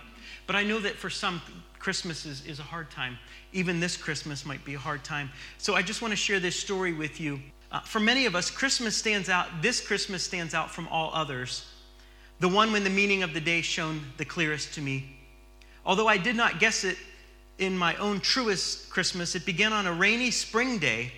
But 0.47 0.55
I 0.55 0.63
know 0.63 0.79
that 0.79 0.95
for 0.95 1.09
some, 1.09 1.41
Christmas 1.77 2.25
is, 2.25 2.45
is 2.45 2.59
a 2.59 2.63
hard 2.63 2.89
time. 2.89 3.17
Even 3.51 3.81
this 3.81 3.97
Christmas 3.97 4.45
might 4.45 4.63
be 4.63 4.75
a 4.75 4.79
hard 4.79 5.03
time. 5.03 5.29
So 5.57 5.75
I 5.75 5.81
just 5.81 6.01
want 6.01 6.13
to 6.13 6.17
share 6.17 6.39
this 6.39 6.57
story 6.57 6.93
with 6.93 7.19
you 7.19 7.41
uh, 7.73 7.79
for 7.79 7.99
many 7.99 8.27
of 8.27 8.35
us, 8.35 8.51
Christmas 8.51 8.95
stands 8.95 9.29
out, 9.29 9.47
this 9.63 9.81
Christmas 9.81 10.23
stands 10.23 10.53
out 10.53 10.69
from 10.69 10.87
all 10.89 11.09
others. 11.11 11.65
The 12.39 12.47
one 12.47 12.71
when 12.71 12.83
the 12.83 12.89
meaning 12.89 13.23
of 13.23 13.33
the 13.33 13.41
day 13.41 13.61
shone 13.61 14.01
the 14.17 14.25
clearest 14.25 14.75
to 14.75 14.81
me. 14.81 15.17
Although 15.83 16.07
I 16.07 16.17
did 16.17 16.35
not 16.35 16.59
guess 16.59 16.83
it 16.83 16.97
in 17.57 17.75
my 17.75 17.95
own 17.95 18.19
truest 18.19 18.91
Christmas, 18.91 19.33
it 19.33 19.43
began 19.43 19.73
on 19.73 19.87
a 19.87 19.93
rainy 19.93 20.29
spring 20.29 20.77
day 20.77 21.11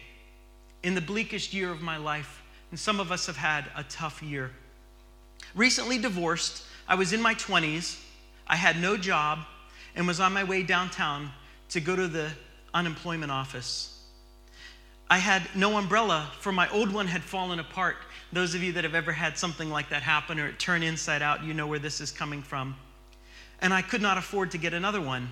in 0.81 0.95
the 0.95 1.01
bleakest 1.01 1.53
year 1.53 1.71
of 1.71 1.81
my 1.81 1.97
life. 1.97 2.41
And 2.71 2.79
some 2.79 3.01
of 3.01 3.11
us 3.11 3.25
have 3.25 3.37
had 3.37 3.65
a 3.75 3.83
tough 3.83 4.23
year. 4.23 4.51
Recently 5.55 5.97
divorced, 5.97 6.63
I 6.87 6.95
was 6.95 7.11
in 7.11 7.21
my 7.21 7.35
20s, 7.35 7.99
I 8.47 8.55
had 8.55 8.79
no 8.79 8.95
job, 8.95 9.39
and 9.95 10.07
was 10.07 10.21
on 10.21 10.31
my 10.31 10.43
way 10.45 10.63
downtown 10.63 11.31
to 11.69 11.81
go 11.81 11.95
to 11.95 12.07
the 12.07 12.29
unemployment 12.73 13.31
office. 13.31 13.94
I 15.09 15.19
had 15.19 15.43
no 15.55 15.77
umbrella, 15.77 16.31
for 16.39 16.51
my 16.51 16.67
old 16.69 16.91
one 16.91 17.07
had 17.07 17.23
fallen 17.23 17.59
apart. 17.59 17.97
Those 18.33 18.55
of 18.55 18.63
you 18.63 18.73
that 18.73 18.83
have 18.83 18.95
ever 18.95 19.11
had 19.11 19.37
something 19.37 19.69
like 19.69 19.89
that 19.89 20.01
happen 20.01 20.39
or 20.39 20.47
it 20.47 20.59
turn 20.59 20.81
inside 20.81 21.21
out, 21.21 21.43
you 21.43 21.53
know 21.53 21.67
where 21.67 21.79
this 21.79 22.01
is 22.01 22.11
coming 22.11 22.41
from. 22.41 22.75
And 23.59 23.73
I 23.73 23.81
could 23.81 24.01
not 24.01 24.17
afford 24.17 24.51
to 24.51 24.57
get 24.57 24.73
another 24.73 25.01
one. 25.01 25.29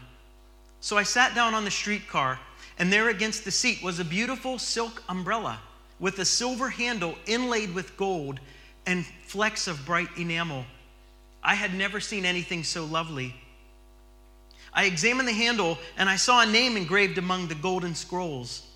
So 0.80 0.98
I 0.98 1.04
sat 1.04 1.34
down 1.34 1.54
on 1.54 1.66
the 1.66 1.72
streetcar, 1.72 2.40
and 2.78 2.94
there 2.94 3.10
against 3.10 3.46
the 3.46 3.52
seat 3.52 3.82
was 3.82 4.00
a 4.00 4.06
beautiful 4.06 4.60
silk 4.60 5.02
umbrella 5.10 5.60
with 6.00 6.20
a 6.20 6.26
silver 6.26 6.70
handle 6.70 7.16
inlaid 7.26 7.74
with 7.74 7.98
gold 7.98 8.40
and 8.86 9.06
flecks 9.26 9.68
of 9.68 9.86
bright 9.86 10.10
enamel. 10.18 10.66
I 11.42 11.56
had 11.56 11.74
never 11.74 12.00
seen 12.00 12.26
anything 12.26 12.64
so 12.64 12.86
lovely. 12.86 13.36
I 14.74 14.86
examined 14.86 15.28
the 15.28 15.34
handle, 15.34 15.78
and 15.98 16.10
I 16.10 16.16
saw 16.16 16.42
a 16.42 16.46
name 16.46 16.78
engraved 16.78 17.18
among 17.18 17.48
the 17.48 17.56
golden 17.56 17.96
scrolls. 17.96 18.68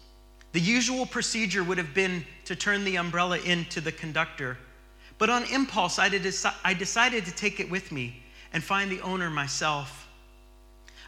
The 0.54 0.60
usual 0.60 1.06
procedure 1.06 1.64
would 1.64 1.78
have 1.78 1.94
been 1.94 2.26
to 2.46 2.56
turn 2.56 2.84
the 2.84 2.98
umbrella 2.98 3.40
in 3.40 3.66
to 3.66 3.82
the 3.82 3.92
conductor. 3.92 4.58
But 5.18 5.30
on 5.30 5.44
impulse, 5.46 6.00
I, 6.00 6.10
decided 6.10 7.26
to 7.26 7.32
take 7.32 7.60
it 7.60 7.70
with 7.70 7.92
me 7.92 8.24
and 8.54 8.64
find 8.64 8.92
the 8.92 9.02
owner 9.02 9.30
myself. 9.30 10.08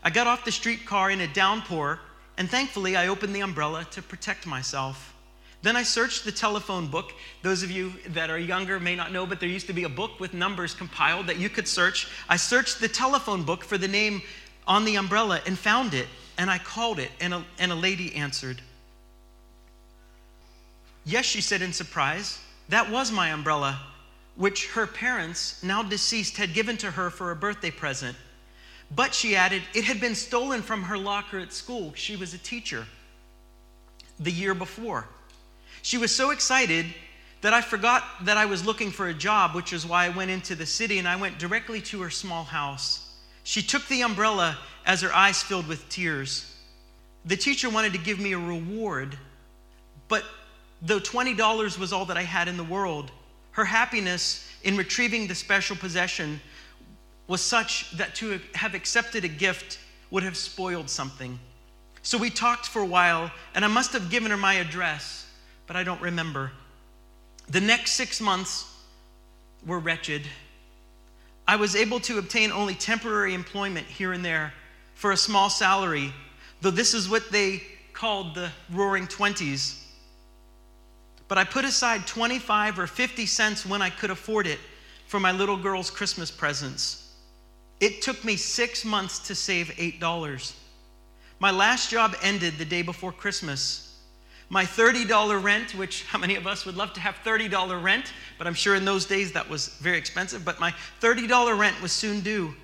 I 0.04 0.10
got 0.10 0.28
off 0.28 0.46
the 0.46 0.52
streetcar 0.52 1.12
in 1.12 1.22
a 1.22 1.28
downpour, 1.28 2.00
and 2.38 2.50
thankfully, 2.50 2.96
I 2.96 3.08
opened 3.08 3.36
the 3.36 3.42
umbrella 3.42 3.86
to 3.92 4.02
protect 4.02 4.48
myself. 4.48 5.14
Then 5.62 5.76
I 5.76 5.84
searched 5.84 6.24
the 6.24 6.32
telephone 6.32 6.88
book. 6.88 7.14
Those 7.42 7.64
of 7.64 7.72
you 7.72 7.94
that 8.08 8.30
are 8.30 8.40
younger 8.40 8.80
may 8.80 8.96
not 8.96 9.12
know, 9.12 9.26
but 9.26 9.40
there 9.40 9.50
used 9.50 9.68
to 9.68 9.74
be 9.74 9.84
a 9.84 9.90
book 9.90 10.20
with 10.20 10.34
numbers 10.34 10.74
compiled 10.74 11.28
that 11.28 11.38
you 11.38 11.50
could 11.50 11.68
search. 11.68 12.08
I 12.30 12.38
searched 12.38 12.80
the 12.80 12.88
telephone 12.88 13.44
book 13.44 13.64
for 13.64 13.78
the 13.78 13.88
name 13.88 14.22
on 14.66 14.86
the 14.86 14.96
umbrella 14.96 15.42
and 15.46 15.60
found 15.60 15.94
it, 15.94 16.08
and 16.38 16.50
I 16.50 16.60
called 16.60 17.00
it, 17.00 17.12
and 17.20 17.34
a, 17.34 17.44
and 17.58 17.72
a 17.72 17.76
lady 17.76 18.16
answered. 18.16 18.62
Yes, 21.10 21.26
she 21.26 21.42
said 21.42 21.64
in 21.64 21.74
surprise, 21.74 22.38
that 22.68 22.92
was 22.92 23.12
my 23.12 23.32
umbrella, 23.32 23.80
which 24.36 24.68
her 24.74 24.86
parents, 24.86 25.64
now 25.64 25.82
deceased, 25.82 26.38
had 26.38 26.54
given 26.54 26.78
to 26.78 26.92
her 26.92 27.10
for 27.10 27.32
a 27.32 27.36
birthday 27.36 27.72
present. 27.72 28.16
But 28.96 29.16
she 29.16 29.36
added, 29.36 29.64
it 29.74 29.86
had 29.86 30.00
been 30.00 30.14
stolen 30.14 30.62
from 30.62 30.84
her 30.84 31.00
locker 31.00 31.40
at 31.40 31.52
school. 31.52 31.94
She 31.96 32.16
was 32.16 32.36
a 32.36 32.38
teacher 32.38 32.86
the 34.20 34.32
year 34.32 34.54
before. 34.54 35.08
She 35.82 35.98
was 35.98 36.16
so 36.16 36.30
excited 36.30 36.86
that 37.42 37.56
I 37.56 37.62
forgot 37.62 38.04
that 38.26 38.38
I 38.38 38.46
was 38.46 38.64
looking 38.64 38.92
for 38.92 39.08
a 39.08 39.14
job, 39.14 39.56
which 39.56 39.74
is 39.74 39.88
why 39.88 40.06
I 40.06 40.10
went 40.10 40.30
into 40.30 40.54
the 40.54 40.66
city 40.68 41.00
and 41.00 41.08
I 41.08 41.16
went 41.16 41.40
directly 41.40 41.82
to 41.82 42.02
her 42.04 42.12
small 42.12 42.44
house. 42.44 43.16
She 43.44 43.64
took 43.64 43.88
the 43.88 44.04
umbrella 44.04 44.60
as 44.86 45.02
her 45.02 45.12
eyes 45.12 45.42
filled 45.42 45.68
with 45.68 45.90
tears. 45.90 46.56
The 47.26 47.36
teacher 47.36 47.68
wanted 47.68 47.94
to 47.94 48.00
give 48.00 48.20
me 48.20 48.34
a 48.34 48.38
reward, 48.38 49.18
but 50.08 50.24
Though 50.82 51.00
$20 51.00 51.78
was 51.78 51.92
all 51.92 52.06
that 52.06 52.18
I 52.18 52.24
had 52.24 52.48
in 52.48 52.58
the 52.58 52.64
world, 52.64 53.12
her 53.52 53.66
happiness 53.66 54.50
in 54.64 54.78
retrieving 54.78 55.28
the 55.28 55.36
special 55.36 55.76
possession 55.76 56.40
was 57.28 57.42
such 57.42 57.92
that 57.98 58.16
to 58.16 58.40
have 58.56 58.74
accepted 58.74 59.24
a 59.26 59.28
gift 59.28 59.80
would 60.10 60.24
have 60.24 60.38
spoiled 60.38 60.90
something. 60.90 61.38
So 62.02 62.18
we 62.18 62.30
talked 62.30 62.66
for 62.66 62.82
a 62.82 62.86
while, 62.86 63.32
and 63.54 63.66
I 63.66 63.68
must 63.68 63.92
have 63.94 64.10
given 64.10 64.32
her 64.32 64.38
my 64.38 64.56
address, 64.56 65.30
but 65.68 65.76
I 65.76 65.84
don't 65.84 66.02
remember. 66.02 66.52
The 67.50 67.62
next 67.62 67.94
six 67.94 68.22
months 68.22 68.74
were 69.66 69.80
wretched. 69.80 70.24
I 71.48 71.58
was 71.58 71.76
able 71.76 72.00
to 72.02 72.18
obtain 72.20 72.52
only 72.52 72.74
temporary 72.74 73.34
employment 73.34 73.86
here 73.86 74.14
and 74.14 74.24
there 74.24 74.54
for 74.96 75.12
a 75.12 75.18
small 75.18 75.50
salary, 75.50 76.14
though 76.62 76.72
this 76.72 76.94
is 76.94 77.10
what 77.10 77.32
they 77.32 77.64
called 77.94 78.34
the 78.34 78.50
roaring 78.72 79.08
20s 79.08 79.84
but 81.30 81.38
I 81.38 81.44
put 81.46 81.64
aside 81.64 82.06
25 82.08 82.80
or 82.80 82.88
50 82.88 83.26
cents 83.28 83.66
when 83.66 83.82
I 83.82 83.92
could 83.92 84.10
afford 84.10 84.48
it 84.48 84.60
for 85.06 85.20
my 85.20 85.32
little 85.32 85.56
girl's 85.56 85.92
Christmas 85.92 86.30
presents. 86.32 87.14
It 87.80 88.02
took 88.02 88.26
me 88.26 88.36
six 88.36 88.84
months 88.84 89.20
to 89.28 89.36
save 89.36 89.68
$8. 89.78 90.54
My 91.40 91.52
last 91.52 91.92
job 91.92 92.16
ended 92.22 92.58
the 92.58 92.66
day 92.66 92.82
before 92.82 93.12
Christmas. 93.12 93.86
My 94.50 94.66
$30 94.66 95.42
rent, 95.42 95.76
which 95.76 96.04
how 96.08 96.18
many 96.18 96.36
of 96.36 96.48
us 96.48 96.66
would 96.66 96.76
love 96.76 96.94
to 96.94 97.00
have 97.00 97.16
$30 97.24 97.82
rent, 97.82 98.12
but 98.40 98.48
I'm 98.48 98.56
sure 98.56 98.76
in 98.76 98.84
those 98.84 99.06
days 99.06 99.32
that 99.34 99.48
was 99.48 99.68
very 99.78 100.00
expensive, 100.00 100.44
but 100.44 100.60
my 100.60 100.74
$30 101.00 101.58
rent 101.58 101.80
was 101.80 101.92
soon 101.92 102.22
due, 102.22 102.56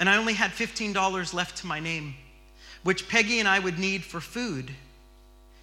and 0.00 0.08
I 0.08 0.16
only 0.16 0.32
had 0.32 0.52
$15 0.52 1.34
left 1.34 1.58
to 1.58 1.66
my 1.66 1.78
name, 1.78 2.14
which 2.82 3.10
Peggy 3.10 3.40
and 3.40 3.48
I 3.48 3.58
would 3.58 3.78
need 3.78 4.02
for 4.02 4.20
food. 4.20 4.70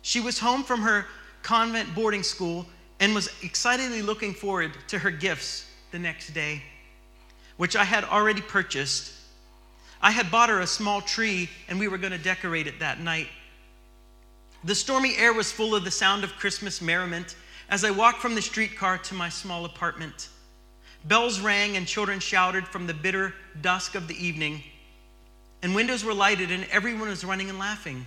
She 0.03 0.19
was 0.19 0.37
home 0.37 0.63
from 0.63 0.81
her 0.81 1.07
convent 1.47 1.95
boarding 1.95 2.23
school 2.23 2.65
and 2.99 3.15
was 3.15 3.29
excitedly 3.41 4.01
looking 4.01 4.33
forward 4.33 4.69
to 4.85 4.99
her 4.99 5.09
gifts 5.09 5.65
the 5.91 5.97
next 5.97 6.33
day, 6.33 6.61
which 7.55 7.73
I 7.73 7.85
had 7.85 8.03
already 8.03 8.41
purchased. 8.41 9.13
I 10.01 10.11
had 10.11 10.29
bought 10.29 10.49
her 10.49 10.59
a 10.59 10.67
small 10.67 10.99
tree 10.99 11.49
and 11.69 11.79
we 11.79 11.87
were 11.87 11.97
going 11.97 12.11
to 12.11 12.17
decorate 12.17 12.67
it 12.67 12.81
that 12.81 12.99
night. 12.99 13.29
The 14.65 14.75
stormy 14.75 15.15
air 15.15 15.31
was 15.31 15.49
full 15.49 15.73
of 15.73 15.85
the 15.85 15.91
sound 15.91 16.25
of 16.25 16.35
Christmas 16.35 16.81
merriment 16.81 17.37
as 17.69 17.85
I 17.85 17.91
walked 17.91 18.19
from 18.21 18.35
the 18.35 18.41
streetcar 18.41 18.97
to 18.97 19.13
my 19.13 19.29
small 19.29 19.63
apartment. 19.63 20.27
Bells 21.05 21.39
rang 21.39 21.77
and 21.77 21.87
children 21.87 22.19
shouted 22.19 22.67
from 22.67 22.87
the 22.87 22.93
bitter 22.93 23.33
dusk 23.61 23.95
of 23.95 24.09
the 24.09 24.25
evening, 24.25 24.63
and 25.63 25.73
windows 25.73 26.03
were 26.03 26.13
lighted 26.13 26.51
and 26.51 26.65
everyone 26.71 27.07
was 27.07 27.23
running 27.23 27.49
and 27.49 27.57
laughing. 27.57 28.05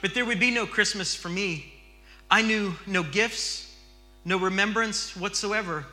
But 0.00 0.14
there 0.14 0.24
would 0.24 0.38
be 0.38 0.52
no 0.52 0.64
Christmas 0.64 1.12
for 1.12 1.28
me 1.28 1.79
I 2.30 2.42
knew 2.42 2.74
no 2.86 3.02
gifts, 3.02 3.74
no 4.24 4.38
remembrance 4.38 5.16
whatsoever. 5.16 5.84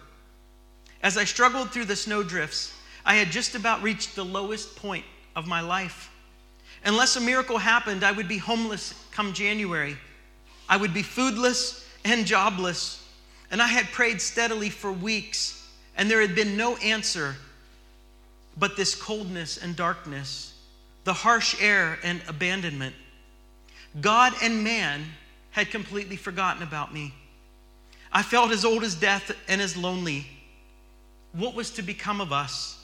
As 1.01 1.17
I 1.17 1.23
struggled 1.23 1.71
through 1.71 1.85
the 1.85 1.95
snowdrifts, 1.95 2.73
I 3.05 3.15
had 3.15 3.31
just 3.31 3.55
about 3.55 3.81
reached 3.81 4.15
the 4.15 4.25
lowest 4.25 4.75
point 4.75 5.05
of 5.35 5.47
my 5.47 5.61
life. 5.61 6.11
Unless 6.85 7.15
a 7.15 7.21
miracle 7.21 7.57
happened, 7.57 8.03
I 8.03 8.11
would 8.11 8.27
be 8.27 8.37
homeless 8.37 8.93
come 9.11 9.33
January. 9.33 9.97
I 10.69 10.77
would 10.77 10.93
be 10.93 11.03
foodless 11.03 11.85
and 12.05 12.25
jobless. 12.25 13.03
And 13.49 13.61
I 13.61 13.67
had 13.67 13.85
prayed 13.87 14.21
steadily 14.21 14.69
for 14.69 14.91
weeks 14.91 15.57
and 15.97 16.09
there 16.09 16.21
had 16.21 16.35
been 16.35 16.55
no 16.55 16.77
answer 16.77 17.35
but 18.55 18.77
this 18.77 18.95
coldness 18.95 19.57
and 19.57 19.75
darkness, 19.75 20.53
the 21.03 21.13
harsh 21.13 21.59
air 21.61 21.97
and 22.03 22.21
abandonment. 22.27 22.95
God 23.99 24.33
and 24.41 24.63
man 24.63 25.05
had 25.57 25.71
completely 25.71 26.15
forgotten 26.15 26.61
about 26.61 26.93
me. 26.93 27.11
I 28.11 28.21
felt 28.21 28.51
as 28.51 28.63
old 28.63 28.83
as 28.83 28.93
death 28.93 29.31
and 29.47 29.59
as 29.59 29.75
lonely. 29.75 30.27
What 31.31 31.55
was 31.55 31.71
to 31.71 31.81
become 31.81 32.21
of 32.21 32.31
us? 32.31 32.79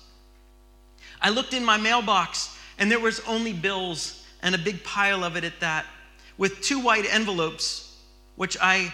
I 1.21 1.29
looked 1.29 1.53
in 1.53 1.63
my 1.63 1.77
mailbox, 1.77 2.57
and 2.79 2.89
there 2.89 2.99
was 2.99 3.19
only 3.27 3.53
bills 3.53 4.25
and 4.41 4.55
a 4.55 4.57
big 4.57 4.83
pile 4.83 5.23
of 5.23 5.37
it 5.37 5.43
at 5.43 5.59
that, 5.59 5.85
with 6.39 6.61
two 6.61 6.79
white 6.79 7.05
envelopes, 7.13 7.95
which 8.37 8.57
I 8.59 8.91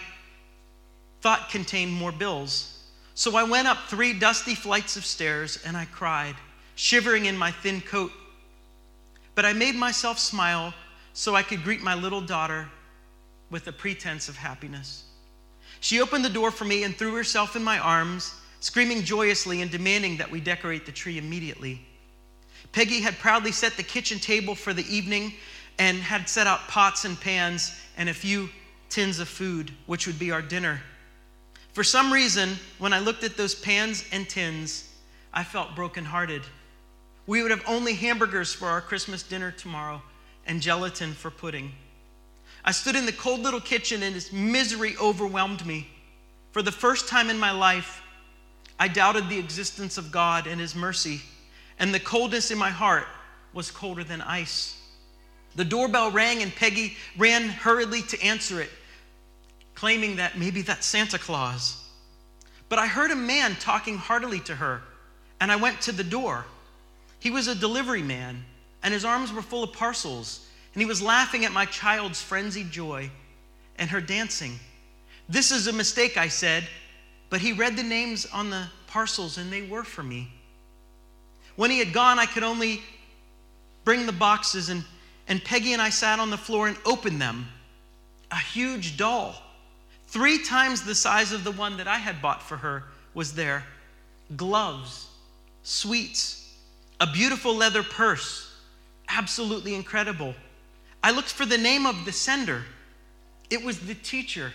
thought 1.22 1.48
contained 1.48 1.90
more 1.90 2.12
bills. 2.12 2.84
So 3.14 3.34
I 3.34 3.44
went 3.44 3.66
up 3.66 3.78
three 3.88 4.12
dusty 4.12 4.54
flights 4.54 4.98
of 4.98 5.06
stairs 5.06 5.58
and 5.64 5.74
I 5.74 5.86
cried, 5.86 6.36
shivering 6.74 7.24
in 7.24 7.36
my 7.36 7.50
thin 7.50 7.80
coat. 7.80 8.12
But 9.34 9.46
I 9.46 9.54
made 9.54 9.74
myself 9.74 10.18
smile 10.18 10.74
so 11.14 11.34
I 11.34 11.42
could 11.42 11.64
greet 11.64 11.80
my 11.80 11.94
little 11.94 12.20
daughter 12.20 12.68
with 13.50 13.66
a 13.66 13.72
pretense 13.72 14.28
of 14.28 14.36
happiness. 14.36 15.04
She 15.80 16.00
opened 16.00 16.24
the 16.24 16.30
door 16.30 16.50
for 16.50 16.64
me 16.64 16.84
and 16.84 16.96
threw 16.96 17.14
herself 17.14 17.56
in 17.56 17.64
my 17.64 17.78
arms, 17.78 18.34
screaming 18.60 19.02
joyously 19.02 19.62
and 19.62 19.70
demanding 19.70 20.18
that 20.18 20.30
we 20.30 20.40
decorate 20.40 20.86
the 20.86 20.92
tree 20.92 21.18
immediately. 21.18 21.84
Peggy 22.72 23.00
had 23.00 23.18
proudly 23.18 23.52
set 23.52 23.76
the 23.76 23.82
kitchen 23.82 24.18
table 24.18 24.54
for 24.54 24.72
the 24.72 24.86
evening 24.94 25.34
and 25.78 25.98
had 25.98 26.28
set 26.28 26.46
out 26.46 26.68
pots 26.68 27.04
and 27.04 27.18
pans 27.18 27.72
and 27.96 28.08
a 28.08 28.14
few 28.14 28.50
tins 28.90 29.18
of 29.18 29.28
food, 29.28 29.72
which 29.86 30.06
would 30.06 30.18
be 30.18 30.30
our 30.30 30.42
dinner. 30.42 30.80
For 31.72 31.82
some 31.82 32.12
reason, 32.12 32.50
when 32.78 32.92
I 32.92 32.98
looked 32.98 33.24
at 33.24 33.36
those 33.36 33.54
pans 33.54 34.04
and 34.12 34.28
tins, 34.28 34.88
I 35.32 35.44
felt 35.44 35.74
brokenhearted. 35.74 36.42
We 37.26 37.42
would 37.42 37.50
have 37.52 37.62
only 37.66 37.94
hamburgers 37.94 38.52
for 38.52 38.66
our 38.66 38.80
Christmas 38.80 39.22
dinner 39.22 39.52
tomorrow 39.52 40.02
and 40.46 40.60
gelatin 40.60 41.12
for 41.12 41.30
pudding. 41.30 41.72
I 42.64 42.72
stood 42.72 42.96
in 42.96 43.06
the 43.06 43.12
cold 43.12 43.40
little 43.40 43.60
kitchen 43.60 44.02
and 44.02 44.14
its 44.14 44.32
misery 44.32 44.96
overwhelmed 44.98 45.64
me. 45.64 45.88
For 46.52 46.62
the 46.62 46.72
first 46.72 47.08
time 47.08 47.30
in 47.30 47.38
my 47.38 47.52
life, 47.52 48.02
I 48.78 48.88
doubted 48.88 49.28
the 49.28 49.38
existence 49.38 49.98
of 49.98 50.10
God 50.10 50.46
and 50.46 50.60
His 50.60 50.74
mercy, 50.74 51.20
and 51.78 51.94
the 51.94 52.00
coldness 52.00 52.50
in 52.50 52.58
my 52.58 52.70
heart 52.70 53.06
was 53.52 53.70
colder 53.70 54.04
than 54.04 54.20
ice. 54.22 54.76
The 55.56 55.64
doorbell 55.64 56.10
rang, 56.10 56.42
and 56.42 56.54
Peggy 56.54 56.96
ran 57.16 57.48
hurriedly 57.48 58.02
to 58.02 58.22
answer 58.22 58.60
it, 58.60 58.70
claiming 59.74 60.16
that 60.16 60.38
maybe 60.38 60.62
that's 60.62 60.86
Santa 60.86 61.18
Claus. 61.18 61.76
But 62.68 62.78
I 62.78 62.86
heard 62.86 63.10
a 63.10 63.16
man 63.16 63.56
talking 63.56 63.96
heartily 63.96 64.40
to 64.40 64.54
her, 64.54 64.82
and 65.40 65.50
I 65.50 65.56
went 65.56 65.80
to 65.82 65.92
the 65.92 66.04
door. 66.04 66.44
He 67.18 67.30
was 67.30 67.48
a 67.48 67.54
delivery 67.54 68.02
man, 68.02 68.44
and 68.82 68.94
his 68.94 69.04
arms 69.04 69.32
were 69.32 69.42
full 69.42 69.64
of 69.64 69.72
parcels, 69.72 70.46
and 70.74 70.80
he 70.80 70.86
was 70.86 71.02
laughing 71.02 71.44
at 71.44 71.52
my 71.52 71.64
child's 71.66 72.22
frenzied 72.22 72.70
joy 72.70 73.10
and 73.76 73.90
her 73.90 74.00
dancing. 74.00 74.58
This 75.28 75.50
is 75.50 75.66
a 75.66 75.72
mistake, 75.72 76.16
I 76.16 76.28
said, 76.28 76.66
but 77.28 77.40
he 77.40 77.52
read 77.52 77.76
the 77.76 77.82
names 77.82 78.26
on 78.26 78.50
the 78.50 78.66
parcels, 78.86 79.38
and 79.38 79.52
they 79.52 79.62
were 79.62 79.84
for 79.84 80.02
me. 80.02 80.28
When 81.56 81.70
he 81.70 81.78
had 81.78 81.92
gone, 81.92 82.18
I 82.18 82.26
could 82.26 82.42
only 82.42 82.82
bring 83.84 84.06
the 84.06 84.12
boxes, 84.12 84.68
and, 84.68 84.84
and 85.28 85.42
Peggy 85.42 85.72
and 85.72 85.82
I 85.82 85.90
sat 85.90 86.18
on 86.18 86.30
the 86.30 86.36
floor 86.36 86.68
and 86.68 86.76
opened 86.84 87.20
them. 87.20 87.48
A 88.30 88.38
huge 88.38 88.96
doll, 88.96 89.34
three 90.08 90.42
times 90.42 90.82
the 90.82 90.94
size 90.94 91.32
of 91.32 91.42
the 91.44 91.52
one 91.52 91.76
that 91.78 91.88
I 91.88 91.98
had 91.98 92.22
bought 92.22 92.42
for 92.42 92.56
her, 92.56 92.84
was 93.14 93.32
there. 93.34 93.64
Gloves, 94.36 95.08
sweets, 95.62 96.54
a 97.00 97.06
beautiful 97.06 97.54
leather 97.54 97.82
purse, 97.82 98.54
absolutely 99.08 99.74
incredible. 99.74 100.34
I 101.02 101.10
looked 101.12 101.32
for 101.32 101.46
the 101.46 101.58
name 101.58 101.86
of 101.86 102.04
the 102.04 102.12
sender. 102.12 102.64
It 103.48 103.64
was 103.64 103.80
the 103.80 103.94
teacher 103.94 104.52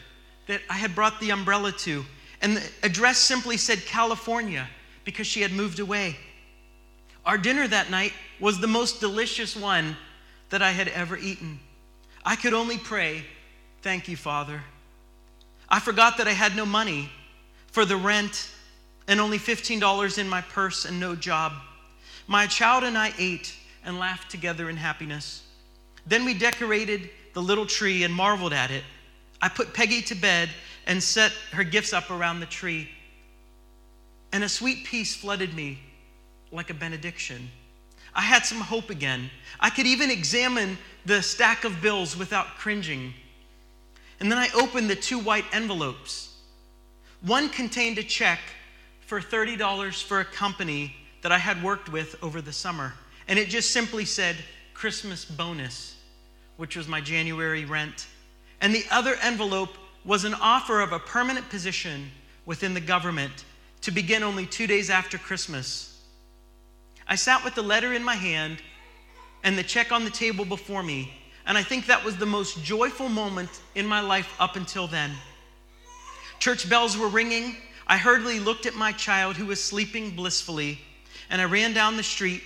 that 0.47 0.61
I 0.69 0.73
had 0.75 0.95
brought 0.95 1.19
the 1.19 1.31
umbrella 1.31 1.71
to, 1.71 2.05
and 2.41 2.57
the 2.57 2.63
address 2.83 3.17
simply 3.17 3.57
said 3.57 3.85
California 3.85 4.67
because 5.03 5.27
she 5.27 5.41
had 5.41 5.51
moved 5.51 5.79
away. 5.79 6.17
Our 7.25 7.37
dinner 7.37 7.67
that 7.67 7.89
night 7.89 8.13
was 8.39 8.59
the 8.59 8.67
most 8.67 8.99
delicious 8.99 9.55
one 9.55 9.97
that 10.49 10.61
I 10.61 10.71
had 10.71 10.87
ever 10.89 11.17
eaten. 11.17 11.59
I 12.23 12.35
could 12.35 12.53
only 12.53 12.77
pray, 12.77 13.25
Thank 13.81 14.07
you, 14.07 14.17
Father. 14.17 14.63
I 15.69 15.79
forgot 15.79 16.17
that 16.17 16.27
I 16.27 16.31
had 16.31 16.55
no 16.55 16.65
money 16.65 17.11
for 17.67 17.85
the 17.85 17.97
rent 17.97 18.49
and 19.07 19.19
only 19.19 19.37
$15 19.37 20.17
in 20.17 20.27
my 20.27 20.41
purse 20.41 20.85
and 20.85 20.99
no 20.99 21.15
job. 21.15 21.53
My 22.25 22.47
child 22.47 22.83
and 22.83 22.97
I 22.97 23.13
ate 23.19 23.53
and 23.83 23.99
laughed 23.99 24.31
together 24.31 24.71
in 24.71 24.77
happiness. 24.77 25.43
Then 26.05 26.25
we 26.25 26.33
decorated 26.33 27.09
the 27.33 27.41
little 27.41 27.65
tree 27.65 28.03
and 28.03 28.13
marveled 28.13 28.53
at 28.53 28.71
it. 28.71 28.83
I 29.41 29.49
put 29.49 29.73
Peggy 29.73 30.01
to 30.03 30.15
bed 30.15 30.49
and 30.87 31.01
set 31.01 31.31
her 31.51 31.63
gifts 31.63 31.93
up 31.93 32.09
around 32.09 32.39
the 32.39 32.45
tree. 32.45 32.89
And 34.31 34.43
a 34.43 34.49
sweet 34.49 34.85
peace 34.85 35.15
flooded 35.15 35.53
me 35.53 35.79
like 36.51 36.69
a 36.69 36.73
benediction. 36.73 37.49
I 38.13 38.21
had 38.21 38.45
some 38.45 38.61
hope 38.61 38.89
again. 38.89 39.29
I 39.59 39.69
could 39.69 39.85
even 39.85 40.09
examine 40.09 40.77
the 41.05 41.21
stack 41.21 41.65
of 41.65 41.81
bills 41.81 42.15
without 42.15 42.47
cringing. 42.57 43.13
And 44.19 44.31
then 44.31 44.39
I 44.39 44.47
opened 44.55 44.89
the 44.89 44.95
two 44.95 45.19
white 45.19 45.45
envelopes. 45.51 46.33
One 47.21 47.49
contained 47.49 47.97
a 47.97 48.03
check 48.03 48.39
for 49.01 49.19
$30 49.19 50.03
for 50.03 50.21
a 50.21 50.25
company 50.25 50.95
that 51.21 51.31
I 51.31 51.37
had 51.37 51.61
worked 51.61 51.89
with 51.89 52.15
over 52.23 52.41
the 52.41 52.53
summer. 52.53 52.93
And 53.27 53.37
it 53.37 53.49
just 53.49 53.71
simply 53.71 54.05
said 54.05 54.37
Christmas 54.75 55.25
bonus, 55.25 55.95
which 56.57 56.75
was 56.75 56.87
my 56.87 57.01
January 57.01 57.65
rent. 57.65 58.05
And 58.61 58.75
the 58.75 58.85
other 58.91 59.15
envelope 59.23 59.77
was 60.03 60.25
an 60.25 60.35
offer 60.35 60.81
of 60.81 60.91
a 60.91 60.99
permanent 60.99 61.49
position 61.49 62.11
within 62.45 62.75
the 62.75 62.81
government 62.81 63.45
to 63.81 63.91
begin 63.91 64.21
only 64.21 64.45
two 64.45 64.67
days 64.67 64.89
after 64.89 65.17
Christmas. 65.17 66.03
I 67.07 67.15
sat 67.15 67.43
with 67.43 67.55
the 67.55 67.63
letter 67.63 67.93
in 67.93 68.03
my 68.03 68.15
hand 68.15 68.57
and 69.43 69.57
the 69.57 69.63
check 69.63 69.91
on 69.91 70.03
the 70.03 70.11
table 70.11 70.43
before 70.43 70.83
me, 70.83 71.13
and 71.47 71.57
I 71.57 71.63
think 71.63 71.85
that 71.85 72.03
was 72.03 72.17
the 72.17 72.25
most 72.25 72.63
joyful 72.63 73.09
moment 73.09 73.61
in 73.75 73.87
my 73.87 74.01
life 74.01 74.35
up 74.39 74.55
until 74.55 74.87
then. 74.87 75.11
Church 76.39 76.69
bells 76.69 76.97
were 76.97 77.07
ringing. 77.07 77.55
I 77.87 77.97
hurriedly 77.97 78.39
looked 78.39 78.65
at 78.65 78.75
my 78.75 78.91
child 78.91 79.37
who 79.37 79.45
was 79.45 79.63
sleeping 79.63 80.11
blissfully, 80.15 80.79
and 81.29 81.41
I 81.41 81.45
ran 81.45 81.73
down 81.73 81.95
the 81.95 82.03
street. 82.03 82.43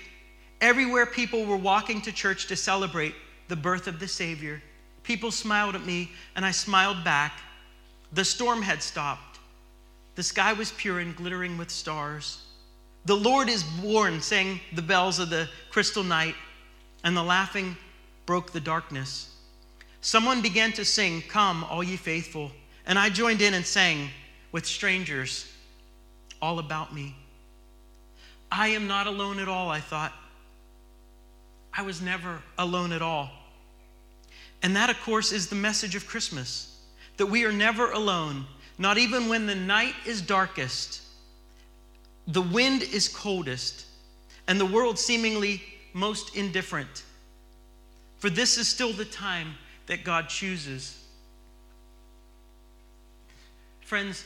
Everywhere 0.62 1.06
people 1.06 1.46
were 1.46 1.58
walking 1.58 2.02
to 2.02 2.12
church 2.12 2.48
to 2.48 2.56
celebrate 2.56 3.16
the 3.48 3.56
birth 3.56 3.88
of 3.88 4.00
the 4.00 4.08
Savior. 4.08 4.62
People 5.04 5.32
smiled 5.32 5.76
at 5.76 5.86
me, 5.86 6.12
and 6.36 6.46
I 6.46 6.52
smiled 6.52 7.04
back. 7.04 7.40
The 8.12 8.26
storm 8.26 8.62
had 8.62 8.84
stopped. 8.84 9.40
The 10.16 10.24
sky 10.24 10.54
was 10.54 10.72
pure 10.74 11.00
and 11.00 11.16
glittering 11.16 11.58
with 11.58 11.70
stars. 11.70 12.44
The 13.06 13.16
Lord 13.16 13.50
is 13.50 13.64
born, 13.64 14.22
sang 14.22 14.60
the 14.74 14.82
bells 14.82 15.20
of 15.20 15.30
the 15.30 15.48
crystal 15.70 16.04
night, 16.04 16.36
and 17.04 17.16
the 17.16 17.24
laughing 17.24 17.78
broke 18.26 18.52
the 18.52 18.60
darkness. 18.60 19.36
Someone 20.02 20.42
began 20.42 20.72
to 20.74 20.86
sing, 20.86 21.24
Come, 21.28 21.64
all 21.64 21.84
ye 21.84 21.96
faithful. 21.96 22.52
And 22.86 23.00
I 23.00 23.10
joined 23.10 23.42
in 23.42 23.54
and 23.54 23.66
sang 23.66 24.10
with 24.52 24.66
strangers 24.66 25.52
all 26.42 26.60
about 26.60 26.94
me. 26.94 27.16
I 28.52 28.70
am 28.70 28.88
not 28.88 29.08
alone 29.08 29.40
at 29.40 29.48
all, 29.48 29.70
I 29.70 29.80
thought. 29.80 30.14
I 31.74 31.82
was 31.82 32.02
never 32.02 32.42
alone 32.58 32.92
at 32.92 33.02
all. 33.02 33.30
And 34.62 34.76
that, 34.76 34.90
of 34.90 35.00
course, 35.02 35.32
is 35.32 35.48
the 35.48 35.56
message 35.56 35.96
of 35.96 36.06
Christmas 36.06 36.78
that 37.18 37.26
we 37.26 37.46
are 37.46 37.52
never 37.52 37.92
alone, 37.92 38.46
not 38.78 38.98
even 38.98 39.28
when 39.28 39.46
the 39.46 39.56
night 39.56 39.94
is 40.06 40.22
darkest, 40.22 41.02
the 42.28 42.42
wind 42.42 42.82
is 42.82 43.08
coldest, 43.08 43.86
and 44.48 44.60
the 44.60 44.66
world 44.66 44.98
seemingly 44.98 45.62
most 45.94 46.36
indifferent. 46.36 47.04
For 48.20 48.30
this 48.30 48.58
is 48.58 48.68
still 48.68 48.94
the 48.94 49.06
time 49.06 49.56
that 49.88 50.04
God 50.04 50.30
chooses. 50.30 51.04
Friends, 53.82 54.24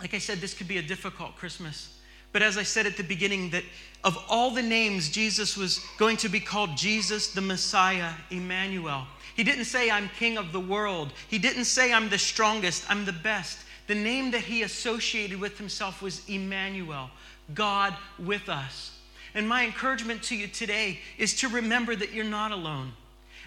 like 0.00 0.14
I 0.14 0.18
said, 0.18 0.38
this 0.38 0.54
could 0.54 0.68
be 0.68 0.78
a 0.78 0.82
difficult 0.82 1.36
Christmas. 1.36 1.98
But 2.34 2.42
as 2.42 2.58
I 2.58 2.64
said 2.64 2.84
at 2.84 2.96
the 2.96 3.04
beginning, 3.04 3.50
that 3.50 3.62
of 4.02 4.18
all 4.28 4.50
the 4.50 4.60
names, 4.60 5.08
Jesus 5.08 5.56
was 5.56 5.78
going 5.98 6.16
to 6.16 6.28
be 6.28 6.40
called 6.40 6.76
Jesus 6.76 7.28
the 7.28 7.40
Messiah, 7.40 8.10
Emmanuel. 8.28 9.06
He 9.36 9.44
didn't 9.44 9.66
say, 9.66 9.88
I'm 9.88 10.10
king 10.18 10.36
of 10.36 10.50
the 10.50 10.58
world. 10.58 11.12
He 11.28 11.38
didn't 11.38 11.66
say, 11.66 11.92
I'm 11.92 12.08
the 12.08 12.18
strongest, 12.18 12.90
I'm 12.90 13.04
the 13.04 13.12
best. 13.12 13.60
The 13.86 13.94
name 13.94 14.32
that 14.32 14.40
he 14.40 14.64
associated 14.64 15.38
with 15.38 15.58
himself 15.58 16.02
was 16.02 16.28
Emmanuel, 16.28 17.08
God 17.54 17.94
with 18.18 18.48
us. 18.48 18.98
And 19.36 19.48
my 19.48 19.64
encouragement 19.64 20.24
to 20.24 20.36
you 20.36 20.48
today 20.48 20.98
is 21.18 21.34
to 21.36 21.48
remember 21.48 21.94
that 21.94 22.12
you're 22.12 22.24
not 22.24 22.50
alone. 22.50 22.94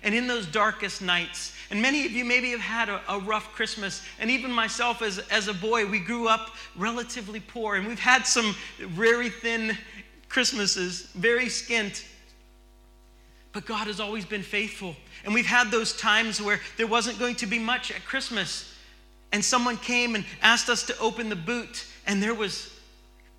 And 0.08 0.15
in 0.15 0.26
those 0.26 0.46
darkest 0.46 1.02
nights, 1.02 1.54
And 1.70 1.82
many 1.82 2.06
of 2.06 2.13
you 2.13 2.24
maybe 2.24 2.52
have 2.52 2.62
had 2.62 2.88
a, 2.88 3.02
a, 3.10 3.20
rough 3.20 3.52
Christmas. 3.52 4.02
And 4.22 4.32
even 4.32 4.50
myself, 4.50 5.02
as, 5.02 5.17
as 5.30 5.50
a 5.50 5.54
boy, 5.54 5.86
we 5.86 6.00
grew 6.00 6.30
up 6.30 6.52
relatively 6.78 7.41
poor. 7.41 7.76
And 7.76 7.86
we've 7.86 8.00
had 8.00 8.26
some 8.26 8.56
very 8.80 9.30
thin 9.30 9.78
Christmases, 10.30 11.08
very 11.08 11.48
skint. 11.48 12.06
But 13.52 13.65
God 13.65 13.88
has 13.88 14.00
always 14.00 14.24
been 14.24 14.43
faithful. 14.43 14.96
And 15.26 15.34
we've 15.34 15.46
had 15.46 15.72
those 15.72 15.91
times 15.98 16.41
where 16.41 16.62
there 16.78 16.88
wasn't 16.88 17.20
going 17.20 17.36
to 17.36 17.46
be 17.46 17.60
much 17.60 17.91
at 17.91 18.06
Christmas. 18.06 18.74
And 19.34 19.43
someone 19.43 19.76
came 19.76 20.15
and 20.15 20.24
asked 20.41 20.70
us 20.70 20.84
to 20.84 20.98
open 21.00 21.28
the 21.28 21.36
boot. 21.36 21.86
And 22.06 22.24
there 22.24 22.34
was 22.34 22.74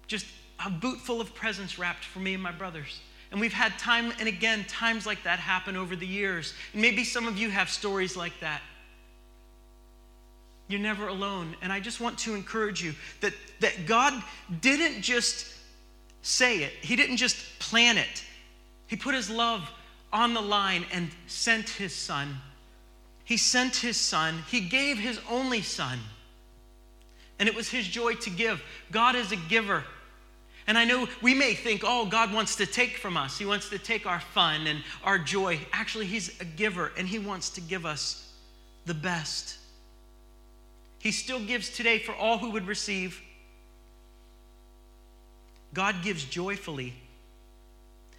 just 0.07 0.27
a 0.63 0.69
boot 0.69 0.99
full 0.99 1.23
of 1.23 1.35
presents 1.35 1.79
wrapped 1.79 2.05
for 2.05 2.19
me 2.19 2.35
and 2.35 2.43
my 2.43 2.53
brothers. 2.53 3.01
And 3.31 3.41
we've 3.41 3.53
had 3.53 3.79
time 3.79 4.13
and 4.19 4.29
again 4.29 4.65
times 4.65 5.07
like 5.07 5.23
that 5.25 5.39
happen 5.39 5.77
over 5.77 5.95
the 5.95 6.07
years. 6.07 6.55
And 6.73 6.81
maybe 6.81 7.05
some 7.05 7.27
of 7.29 7.37
you 7.37 7.51
have 7.51 7.69
stories 7.69 8.17
like 8.17 8.39
that. 8.41 8.63
You're 10.69 10.81
never 10.81 11.09
alone. 11.09 11.57
And 11.63 11.73
I 11.73 11.81
just 11.81 12.01
want 12.01 12.19
to 12.21 12.35
encourage 12.35 12.83
you 12.83 12.95
that, 13.21 13.33
that 13.61 13.87
God 13.87 14.15
didn't 14.61 15.03
just 15.03 15.55
say 16.23 16.59
it, 16.59 16.73
He 16.83 16.97
didn't 16.97 17.17
just 17.17 17.37
plan 17.59 17.99
it. 17.99 18.25
He 18.87 18.97
put 18.97 19.15
His 19.15 19.29
love 19.29 19.71
on 20.13 20.35
the 20.35 20.41
line 20.41 20.85
and 20.93 21.11
sent 21.27 21.69
His 21.69 21.95
Son. 21.95 22.37
He 23.25 23.37
sent 23.37 23.77
His 23.77 23.99
Son, 23.99 24.43
He 24.49 24.61
gave 24.61 24.99
His 24.99 25.21
only 25.31 25.63
Son. 25.63 25.99
And 27.39 27.49
it 27.49 27.55
was 27.55 27.69
His 27.69 27.87
joy 27.87 28.15
to 28.15 28.31
give. 28.31 28.63
God 28.91 29.15
is 29.15 29.33
a 29.33 29.37
giver. 29.37 29.85
And 30.69 30.77
I 30.77 30.85
know 30.85 31.09
we 31.23 31.33
may 31.33 31.55
think, 31.55 31.81
oh, 31.83 32.05
God 32.05 32.31
wants 32.31 32.57
to 32.57 32.67
take 32.67 32.99
from 32.99 33.17
us. 33.17 33.39
He 33.39 33.47
wants 33.47 33.71
to 33.71 33.79
take 33.79 34.05
our 34.05 34.21
fun 34.21 34.67
and 34.67 34.85
our 35.03 35.19
joy. 35.19 35.59
Actually, 35.73 36.05
He's 36.05 36.39
a 36.43 36.45
giver 36.45 36.93
and 36.99 37.09
He 37.09 37.19
wants 37.19 37.49
to 37.51 37.63
give 37.63 37.87
us 37.87 38.31
the 38.85 38.93
best. 38.93 39.57
He 40.99 41.11
still 41.11 41.41
gives 41.41 41.71
today 41.71 41.99
for 41.99 42.15
all 42.15 42.37
who 42.37 42.51
would 42.51 42.67
receive. 42.67 43.19
God 45.73 45.97
gives 46.03 46.25
joyfully. 46.25 46.93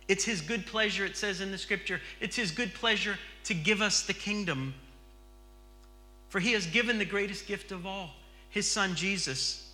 It's 0.08 0.24
His 0.24 0.42
good 0.42 0.66
pleasure, 0.66 1.06
it 1.06 1.16
says 1.16 1.42
in 1.42 1.52
the 1.52 1.58
scripture, 1.60 2.02
it's 2.20 2.36
His 2.36 2.50
good 2.50 2.74
pleasure 2.74 3.20
to 3.44 3.54
give 3.54 3.80
us 3.80 4.02
the 4.02 4.14
kingdom. 4.14 4.74
For 6.30 6.40
He 6.40 6.54
has 6.54 6.66
given 6.66 6.98
the 6.98 7.06
greatest 7.06 7.46
gift 7.46 7.72
of 7.72 7.86
all, 7.86 8.10
His 8.50 8.70
Son 8.70 8.96
Jesus. 8.96 9.69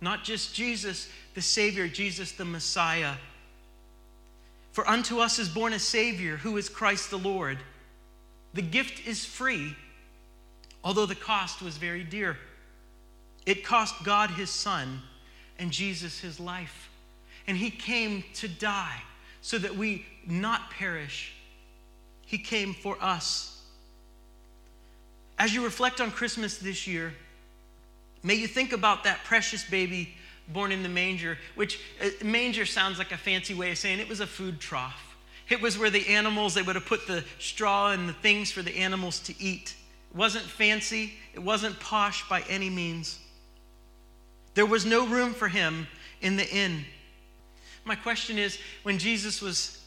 Not 0.00 0.24
just 0.24 0.54
Jesus, 0.54 1.08
the 1.34 1.42
Savior, 1.42 1.88
Jesus, 1.88 2.32
the 2.32 2.44
Messiah. 2.44 3.14
For 4.72 4.88
unto 4.88 5.20
us 5.20 5.38
is 5.38 5.48
born 5.48 5.72
a 5.72 5.78
Savior 5.78 6.36
who 6.36 6.56
is 6.56 6.68
Christ 6.68 7.10
the 7.10 7.18
Lord. 7.18 7.58
The 8.52 8.62
gift 8.62 9.06
is 9.06 9.24
free, 9.24 9.74
although 10.84 11.06
the 11.06 11.14
cost 11.14 11.62
was 11.62 11.76
very 11.76 12.04
dear. 12.04 12.36
It 13.46 13.64
cost 13.64 14.04
God 14.04 14.30
his 14.30 14.50
Son 14.50 15.00
and 15.58 15.70
Jesus 15.70 16.18
his 16.20 16.38
life. 16.38 16.90
And 17.46 17.56
he 17.56 17.70
came 17.70 18.24
to 18.34 18.48
die 18.48 19.00
so 19.40 19.56
that 19.58 19.76
we 19.76 20.04
not 20.26 20.70
perish. 20.70 21.32
He 22.26 22.38
came 22.38 22.74
for 22.74 22.98
us. 23.00 23.62
As 25.38 25.54
you 25.54 25.64
reflect 25.64 26.00
on 26.00 26.10
Christmas 26.10 26.58
this 26.58 26.86
year, 26.86 27.14
May 28.22 28.34
you 28.34 28.46
think 28.46 28.72
about 28.72 29.04
that 29.04 29.24
precious 29.24 29.64
baby 29.68 30.14
born 30.48 30.72
in 30.72 30.82
the 30.82 30.88
manger, 30.88 31.38
which 31.54 31.80
uh, 32.00 32.08
manger 32.24 32.66
sounds 32.66 32.98
like 32.98 33.12
a 33.12 33.16
fancy 33.16 33.54
way 33.54 33.70
of 33.70 33.78
saying 33.78 33.98
it 33.98 34.08
was 34.08 34.20
a 34.20 34.26
food 34.26 34.60
trough. 34.60 35.16
It 35.48 35.60
was 35.60 35.78
where 35.78 35.90
the 35.90 36.08
animals, 36.08 36.54
they 36.54 36.62
would 36.62 36.74
have 36.74 36.86
put 36.86 37.06
the 37.06 37.24
straw 37.38 37.92
and 37.92 38.08
the 38.08 38.12
things 38.14 38.50
for 38.50 38.62
the 38.62 38.76
animals 38.76 39.20
to 39.20 39.34
eat. 39.40 39.74
It 40.10 40.16
wasn't 40.16 40.44
fancy, 40.44 41.14
it 41.34 41.40
wasn't 41.40 41.78
posh 41.78 42.28
by 42.28 42.42
any 42.48 42.70
means. 42.70 43.18
There 44.54 44.66
was 44.66 44.86
no 44.86 45.06
room 45.06 45.34
for 45.34 45.48
him 45.48 45.86
in 46.20 46.36
the 46.36 46.48
inn. 46.48 46.84
My 47.84 47.94
question 47.94 48.38
is 48.38 48.58
when 48.82 48.98
Jesus 48.98 49.40
was 49.40 49.82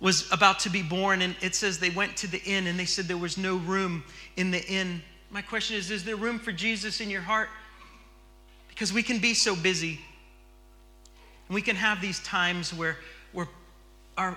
was 0.00 0.30
about 0.30 0.60
to 0.60 0.70
be 0.70 0.82
born 0.82 1.22
and 1.22 1.34
it 1.40 1.54
says 1.56 1.78
they 1.78 1.90
went 1.90 2.16
to 2.16 2.28
the 2.28 2.40
inn 2.44 2.68
and 2.68 2.78
they 2.78 2.84
said 2.84 3.06
there 3.06 3.16
was 3.16 3.36
no 3.36 3.56
room 3.56 4.04
in 4.36 4.50
the 4.50 4.64
inn. 4.66 5.02
My 5.30 5.42
question 5.42 5.76
is 5.76 5.90
Is 5.90 6.04
there 6.04 6.16
room 6.16 6.38
for 6.38 6.52
Jesus 6.52 7.00
in 7.00 7.10
your 7.10 7.20
heart? 7.20 7.48
Because 8.68 8.92
we 8.92 9.02
can 9.02 9.18
be 9.18 9.34
so 9.34 9.56
busy. 9.56 10.00
And 11.48 11.54
we 11.54 11.62
can 11.62 11.76
have 11.76 12.00
these 12.00 12.20
times 12.20 12.72
where 12.72 12.96
we're, 13.32 13.48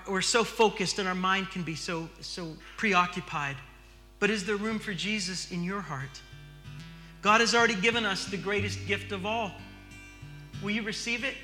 we're 0.08 0.20
so 0.20 0.44
focused 0.44 0.98
and 0.98 1.06
our 1.06 1.14
mind 1.14 1.50
can 1.50 1.62
be 1.62 1.74
so, 1.74 2.08
so 2.20 2.56
preoccupied. 2.76 3.56
But 4.18 4.30
is 4.30 4.44
there 4.46 4.56
room 4.56 4.78
for 4.78 4.94
Jesus 4.94 5.50
in 5.52 5.62
your 5.62 5.80
heart? 5.80 6.20
God 7.20 7.40
has 7.40 7.54
already 7.54 7.74
given 7.74 8.04
us 8.04 8.26
the 8.26 8.36
greatest 8.36 8.86
gift 8.86 9.12
of 9.12 9.26
all. 9.26 9.52
Will 10.62 10.70
you 10.70 10.82
receive 10.82 11.24
it? 11.24 11.34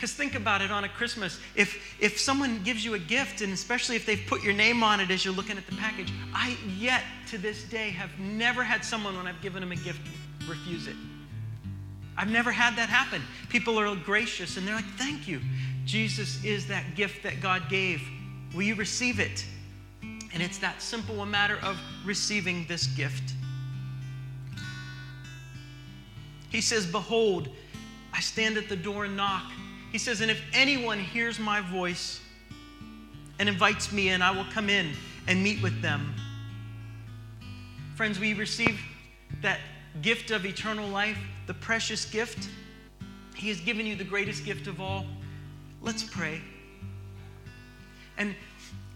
Because 0.00 0.14
think 0.14 0.34
about 0.34 0.62
it 0.62 0.70
on 0.70 0.84
a 0.84 0.88
Christmas. 0.88 1.38
If, 1.54 1.94
if 2.00 2.18
someone 2.18 2.62
gives 2.62 2.82
you 2.82 2.94
a 2.94 2.98
gift, 2.98 3.42
and 3.42 3.52
especially 3.52 3.96
if 3.96 4.06
they've 4.06 4.24
put 4.26 4.42
your 4.42 4.54
name 4.54 4.82
on 4.82 4.98
it 4.98 5.10
as 5.10 5.26
you're 5.26 5.34
looking 5.34 5.58
at 5.58 5.66
the 5.66 5.76
package, 5.76 6.10
I 6.32 6.56
yet 6.78 7.02
to 7.26 7.36
this 7.36 7.64
day 7.64 7.90
have 7.90 8.18
never 8.18 8.64
had 8.64 8.82
someone, 8.82 9.14
when 9.14 9.26
I've 9.26 9.42
given 9.42 9.60
them 9.60 9.72
a 9.72 9.76
gift, 9.76 10.00
refuse 10.48 10.86
it. 10.86 10.96
I've 12.16 12.30
never 12.30 12.50
had 12.50 12.76
that 12.76 12.88
happen. 12.88 13.20
People 13.50 13.78
are 13.78 13.94
gracious 13.94 14.56
and 14.56 14.66
they're 14.66 14.74
like, 14.74 14.88
thank 14.96 15.28
you. 15.28 15.38
Jesus 15.84 16.42
is 16.46 16.66
that 16.68 16.94
gift 16.94 17.22
that 17.22 17.42
God 17.42 17.68
gave. 17.68 18.00
Will 18.54 18.62
you 18.62 18.76
receive 18.76 19.20
it? 19.20 19.44
And 20.32 20.42
it's 20.42 20.56
that 20.60 20.80
simple 20.80 21.20
a 21.20 21.26
matter 21.26 21.58
of 21.62 21.78
receiving 22.06 22.64
this 22.68 22.86
gift. 22.86 23.34
He 26.48 26.62
says, 26.62 26.86
Behold, 26.86 27.50
I 28.14 28.20
stand 28.20 28.56
at 28.56 28.70
the 28.70 28.76
door 28.76 29.04
and 29.04 29.14
knock. 29.14 29.44
He 29.92 29.98
says, 29.98 30.20
And 30.20 30.30
if 30.30 30.42
anyone 30.52 30.98
hears 30.98 31.38
my 31.38 31.60
voice 31.60 32.20
and 33.38 33.48
invites 33.48 33.92
me 33.92 34.10
in, 34.10 34.22
I 34.22 34.30
will 34.30 34.46
come 34.52 34.68
in 34.70 34.92
and 35.26 35.42
meet 35.42 35.62
with 35.62 35.82
them. 35.82 36.14
Friends, 37.96 38.18
we 38.18 38.34
receive 38.34 38.80
that 39.42 39.58
gift 40.02 40.30
of 40.30 40.46
eternal 40.46 40.88
life, 40.88 41.18
the 41.46 41.54
precious 41.54 42.04
gift. 42.04 42.48
He 43.34 43.48
has 43.48 43.60
given 43.60 43.86
you 43.86 43.96
the 43.96 44.04
greatest 44.04 44.44
gift 44.44 44.66
of 44.66 44.80
all. 44.80 45.04
Let's 45.82 46.02
pray. 46.02 46.40
And 48.16 48.34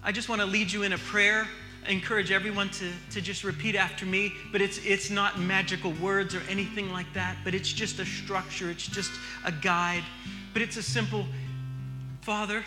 I 0.03 0.13
just 0.13 0.29
want 0.29 0.41
to 0.41 0.47
lead 0.47 0.71
you 0.71 0.83
in 0.83 0.93
a 0.93 0.99
prayer. 0.99 1.49
I 1.87 1.91
encourage 1.91 2.31
everyone 2.31 2.71
to, 2.71 2.91
to 3.11 3.21
just 3.21 3.45
repeat 3.45 3.75
after 3.75 4.07
me, 4.07 4.33
but 4.53 4.61
it's, 4.63 4.79
it's 4.85 5.11
not 5.11 5.39
magical 5.39 5.93
words 5.93 6.35
or 6.35 6.41
anything 6.49 6.93
like 6.93 7.13
that, 7.15 7.37
but 7.45 7.55
it's 7.55 7.73
just 7.73 7.99
a 7.99 8.07
structure, 8.07 8.71
it's 8.71 8.87
just 8.87 9.13
a 9.45 9.53
guide. 9.53 10.05
But 10.55 10.63
it's 10.63 10.77
a 10.77 10.83
simple, 10.83 11.27
Father, 12.21 12.63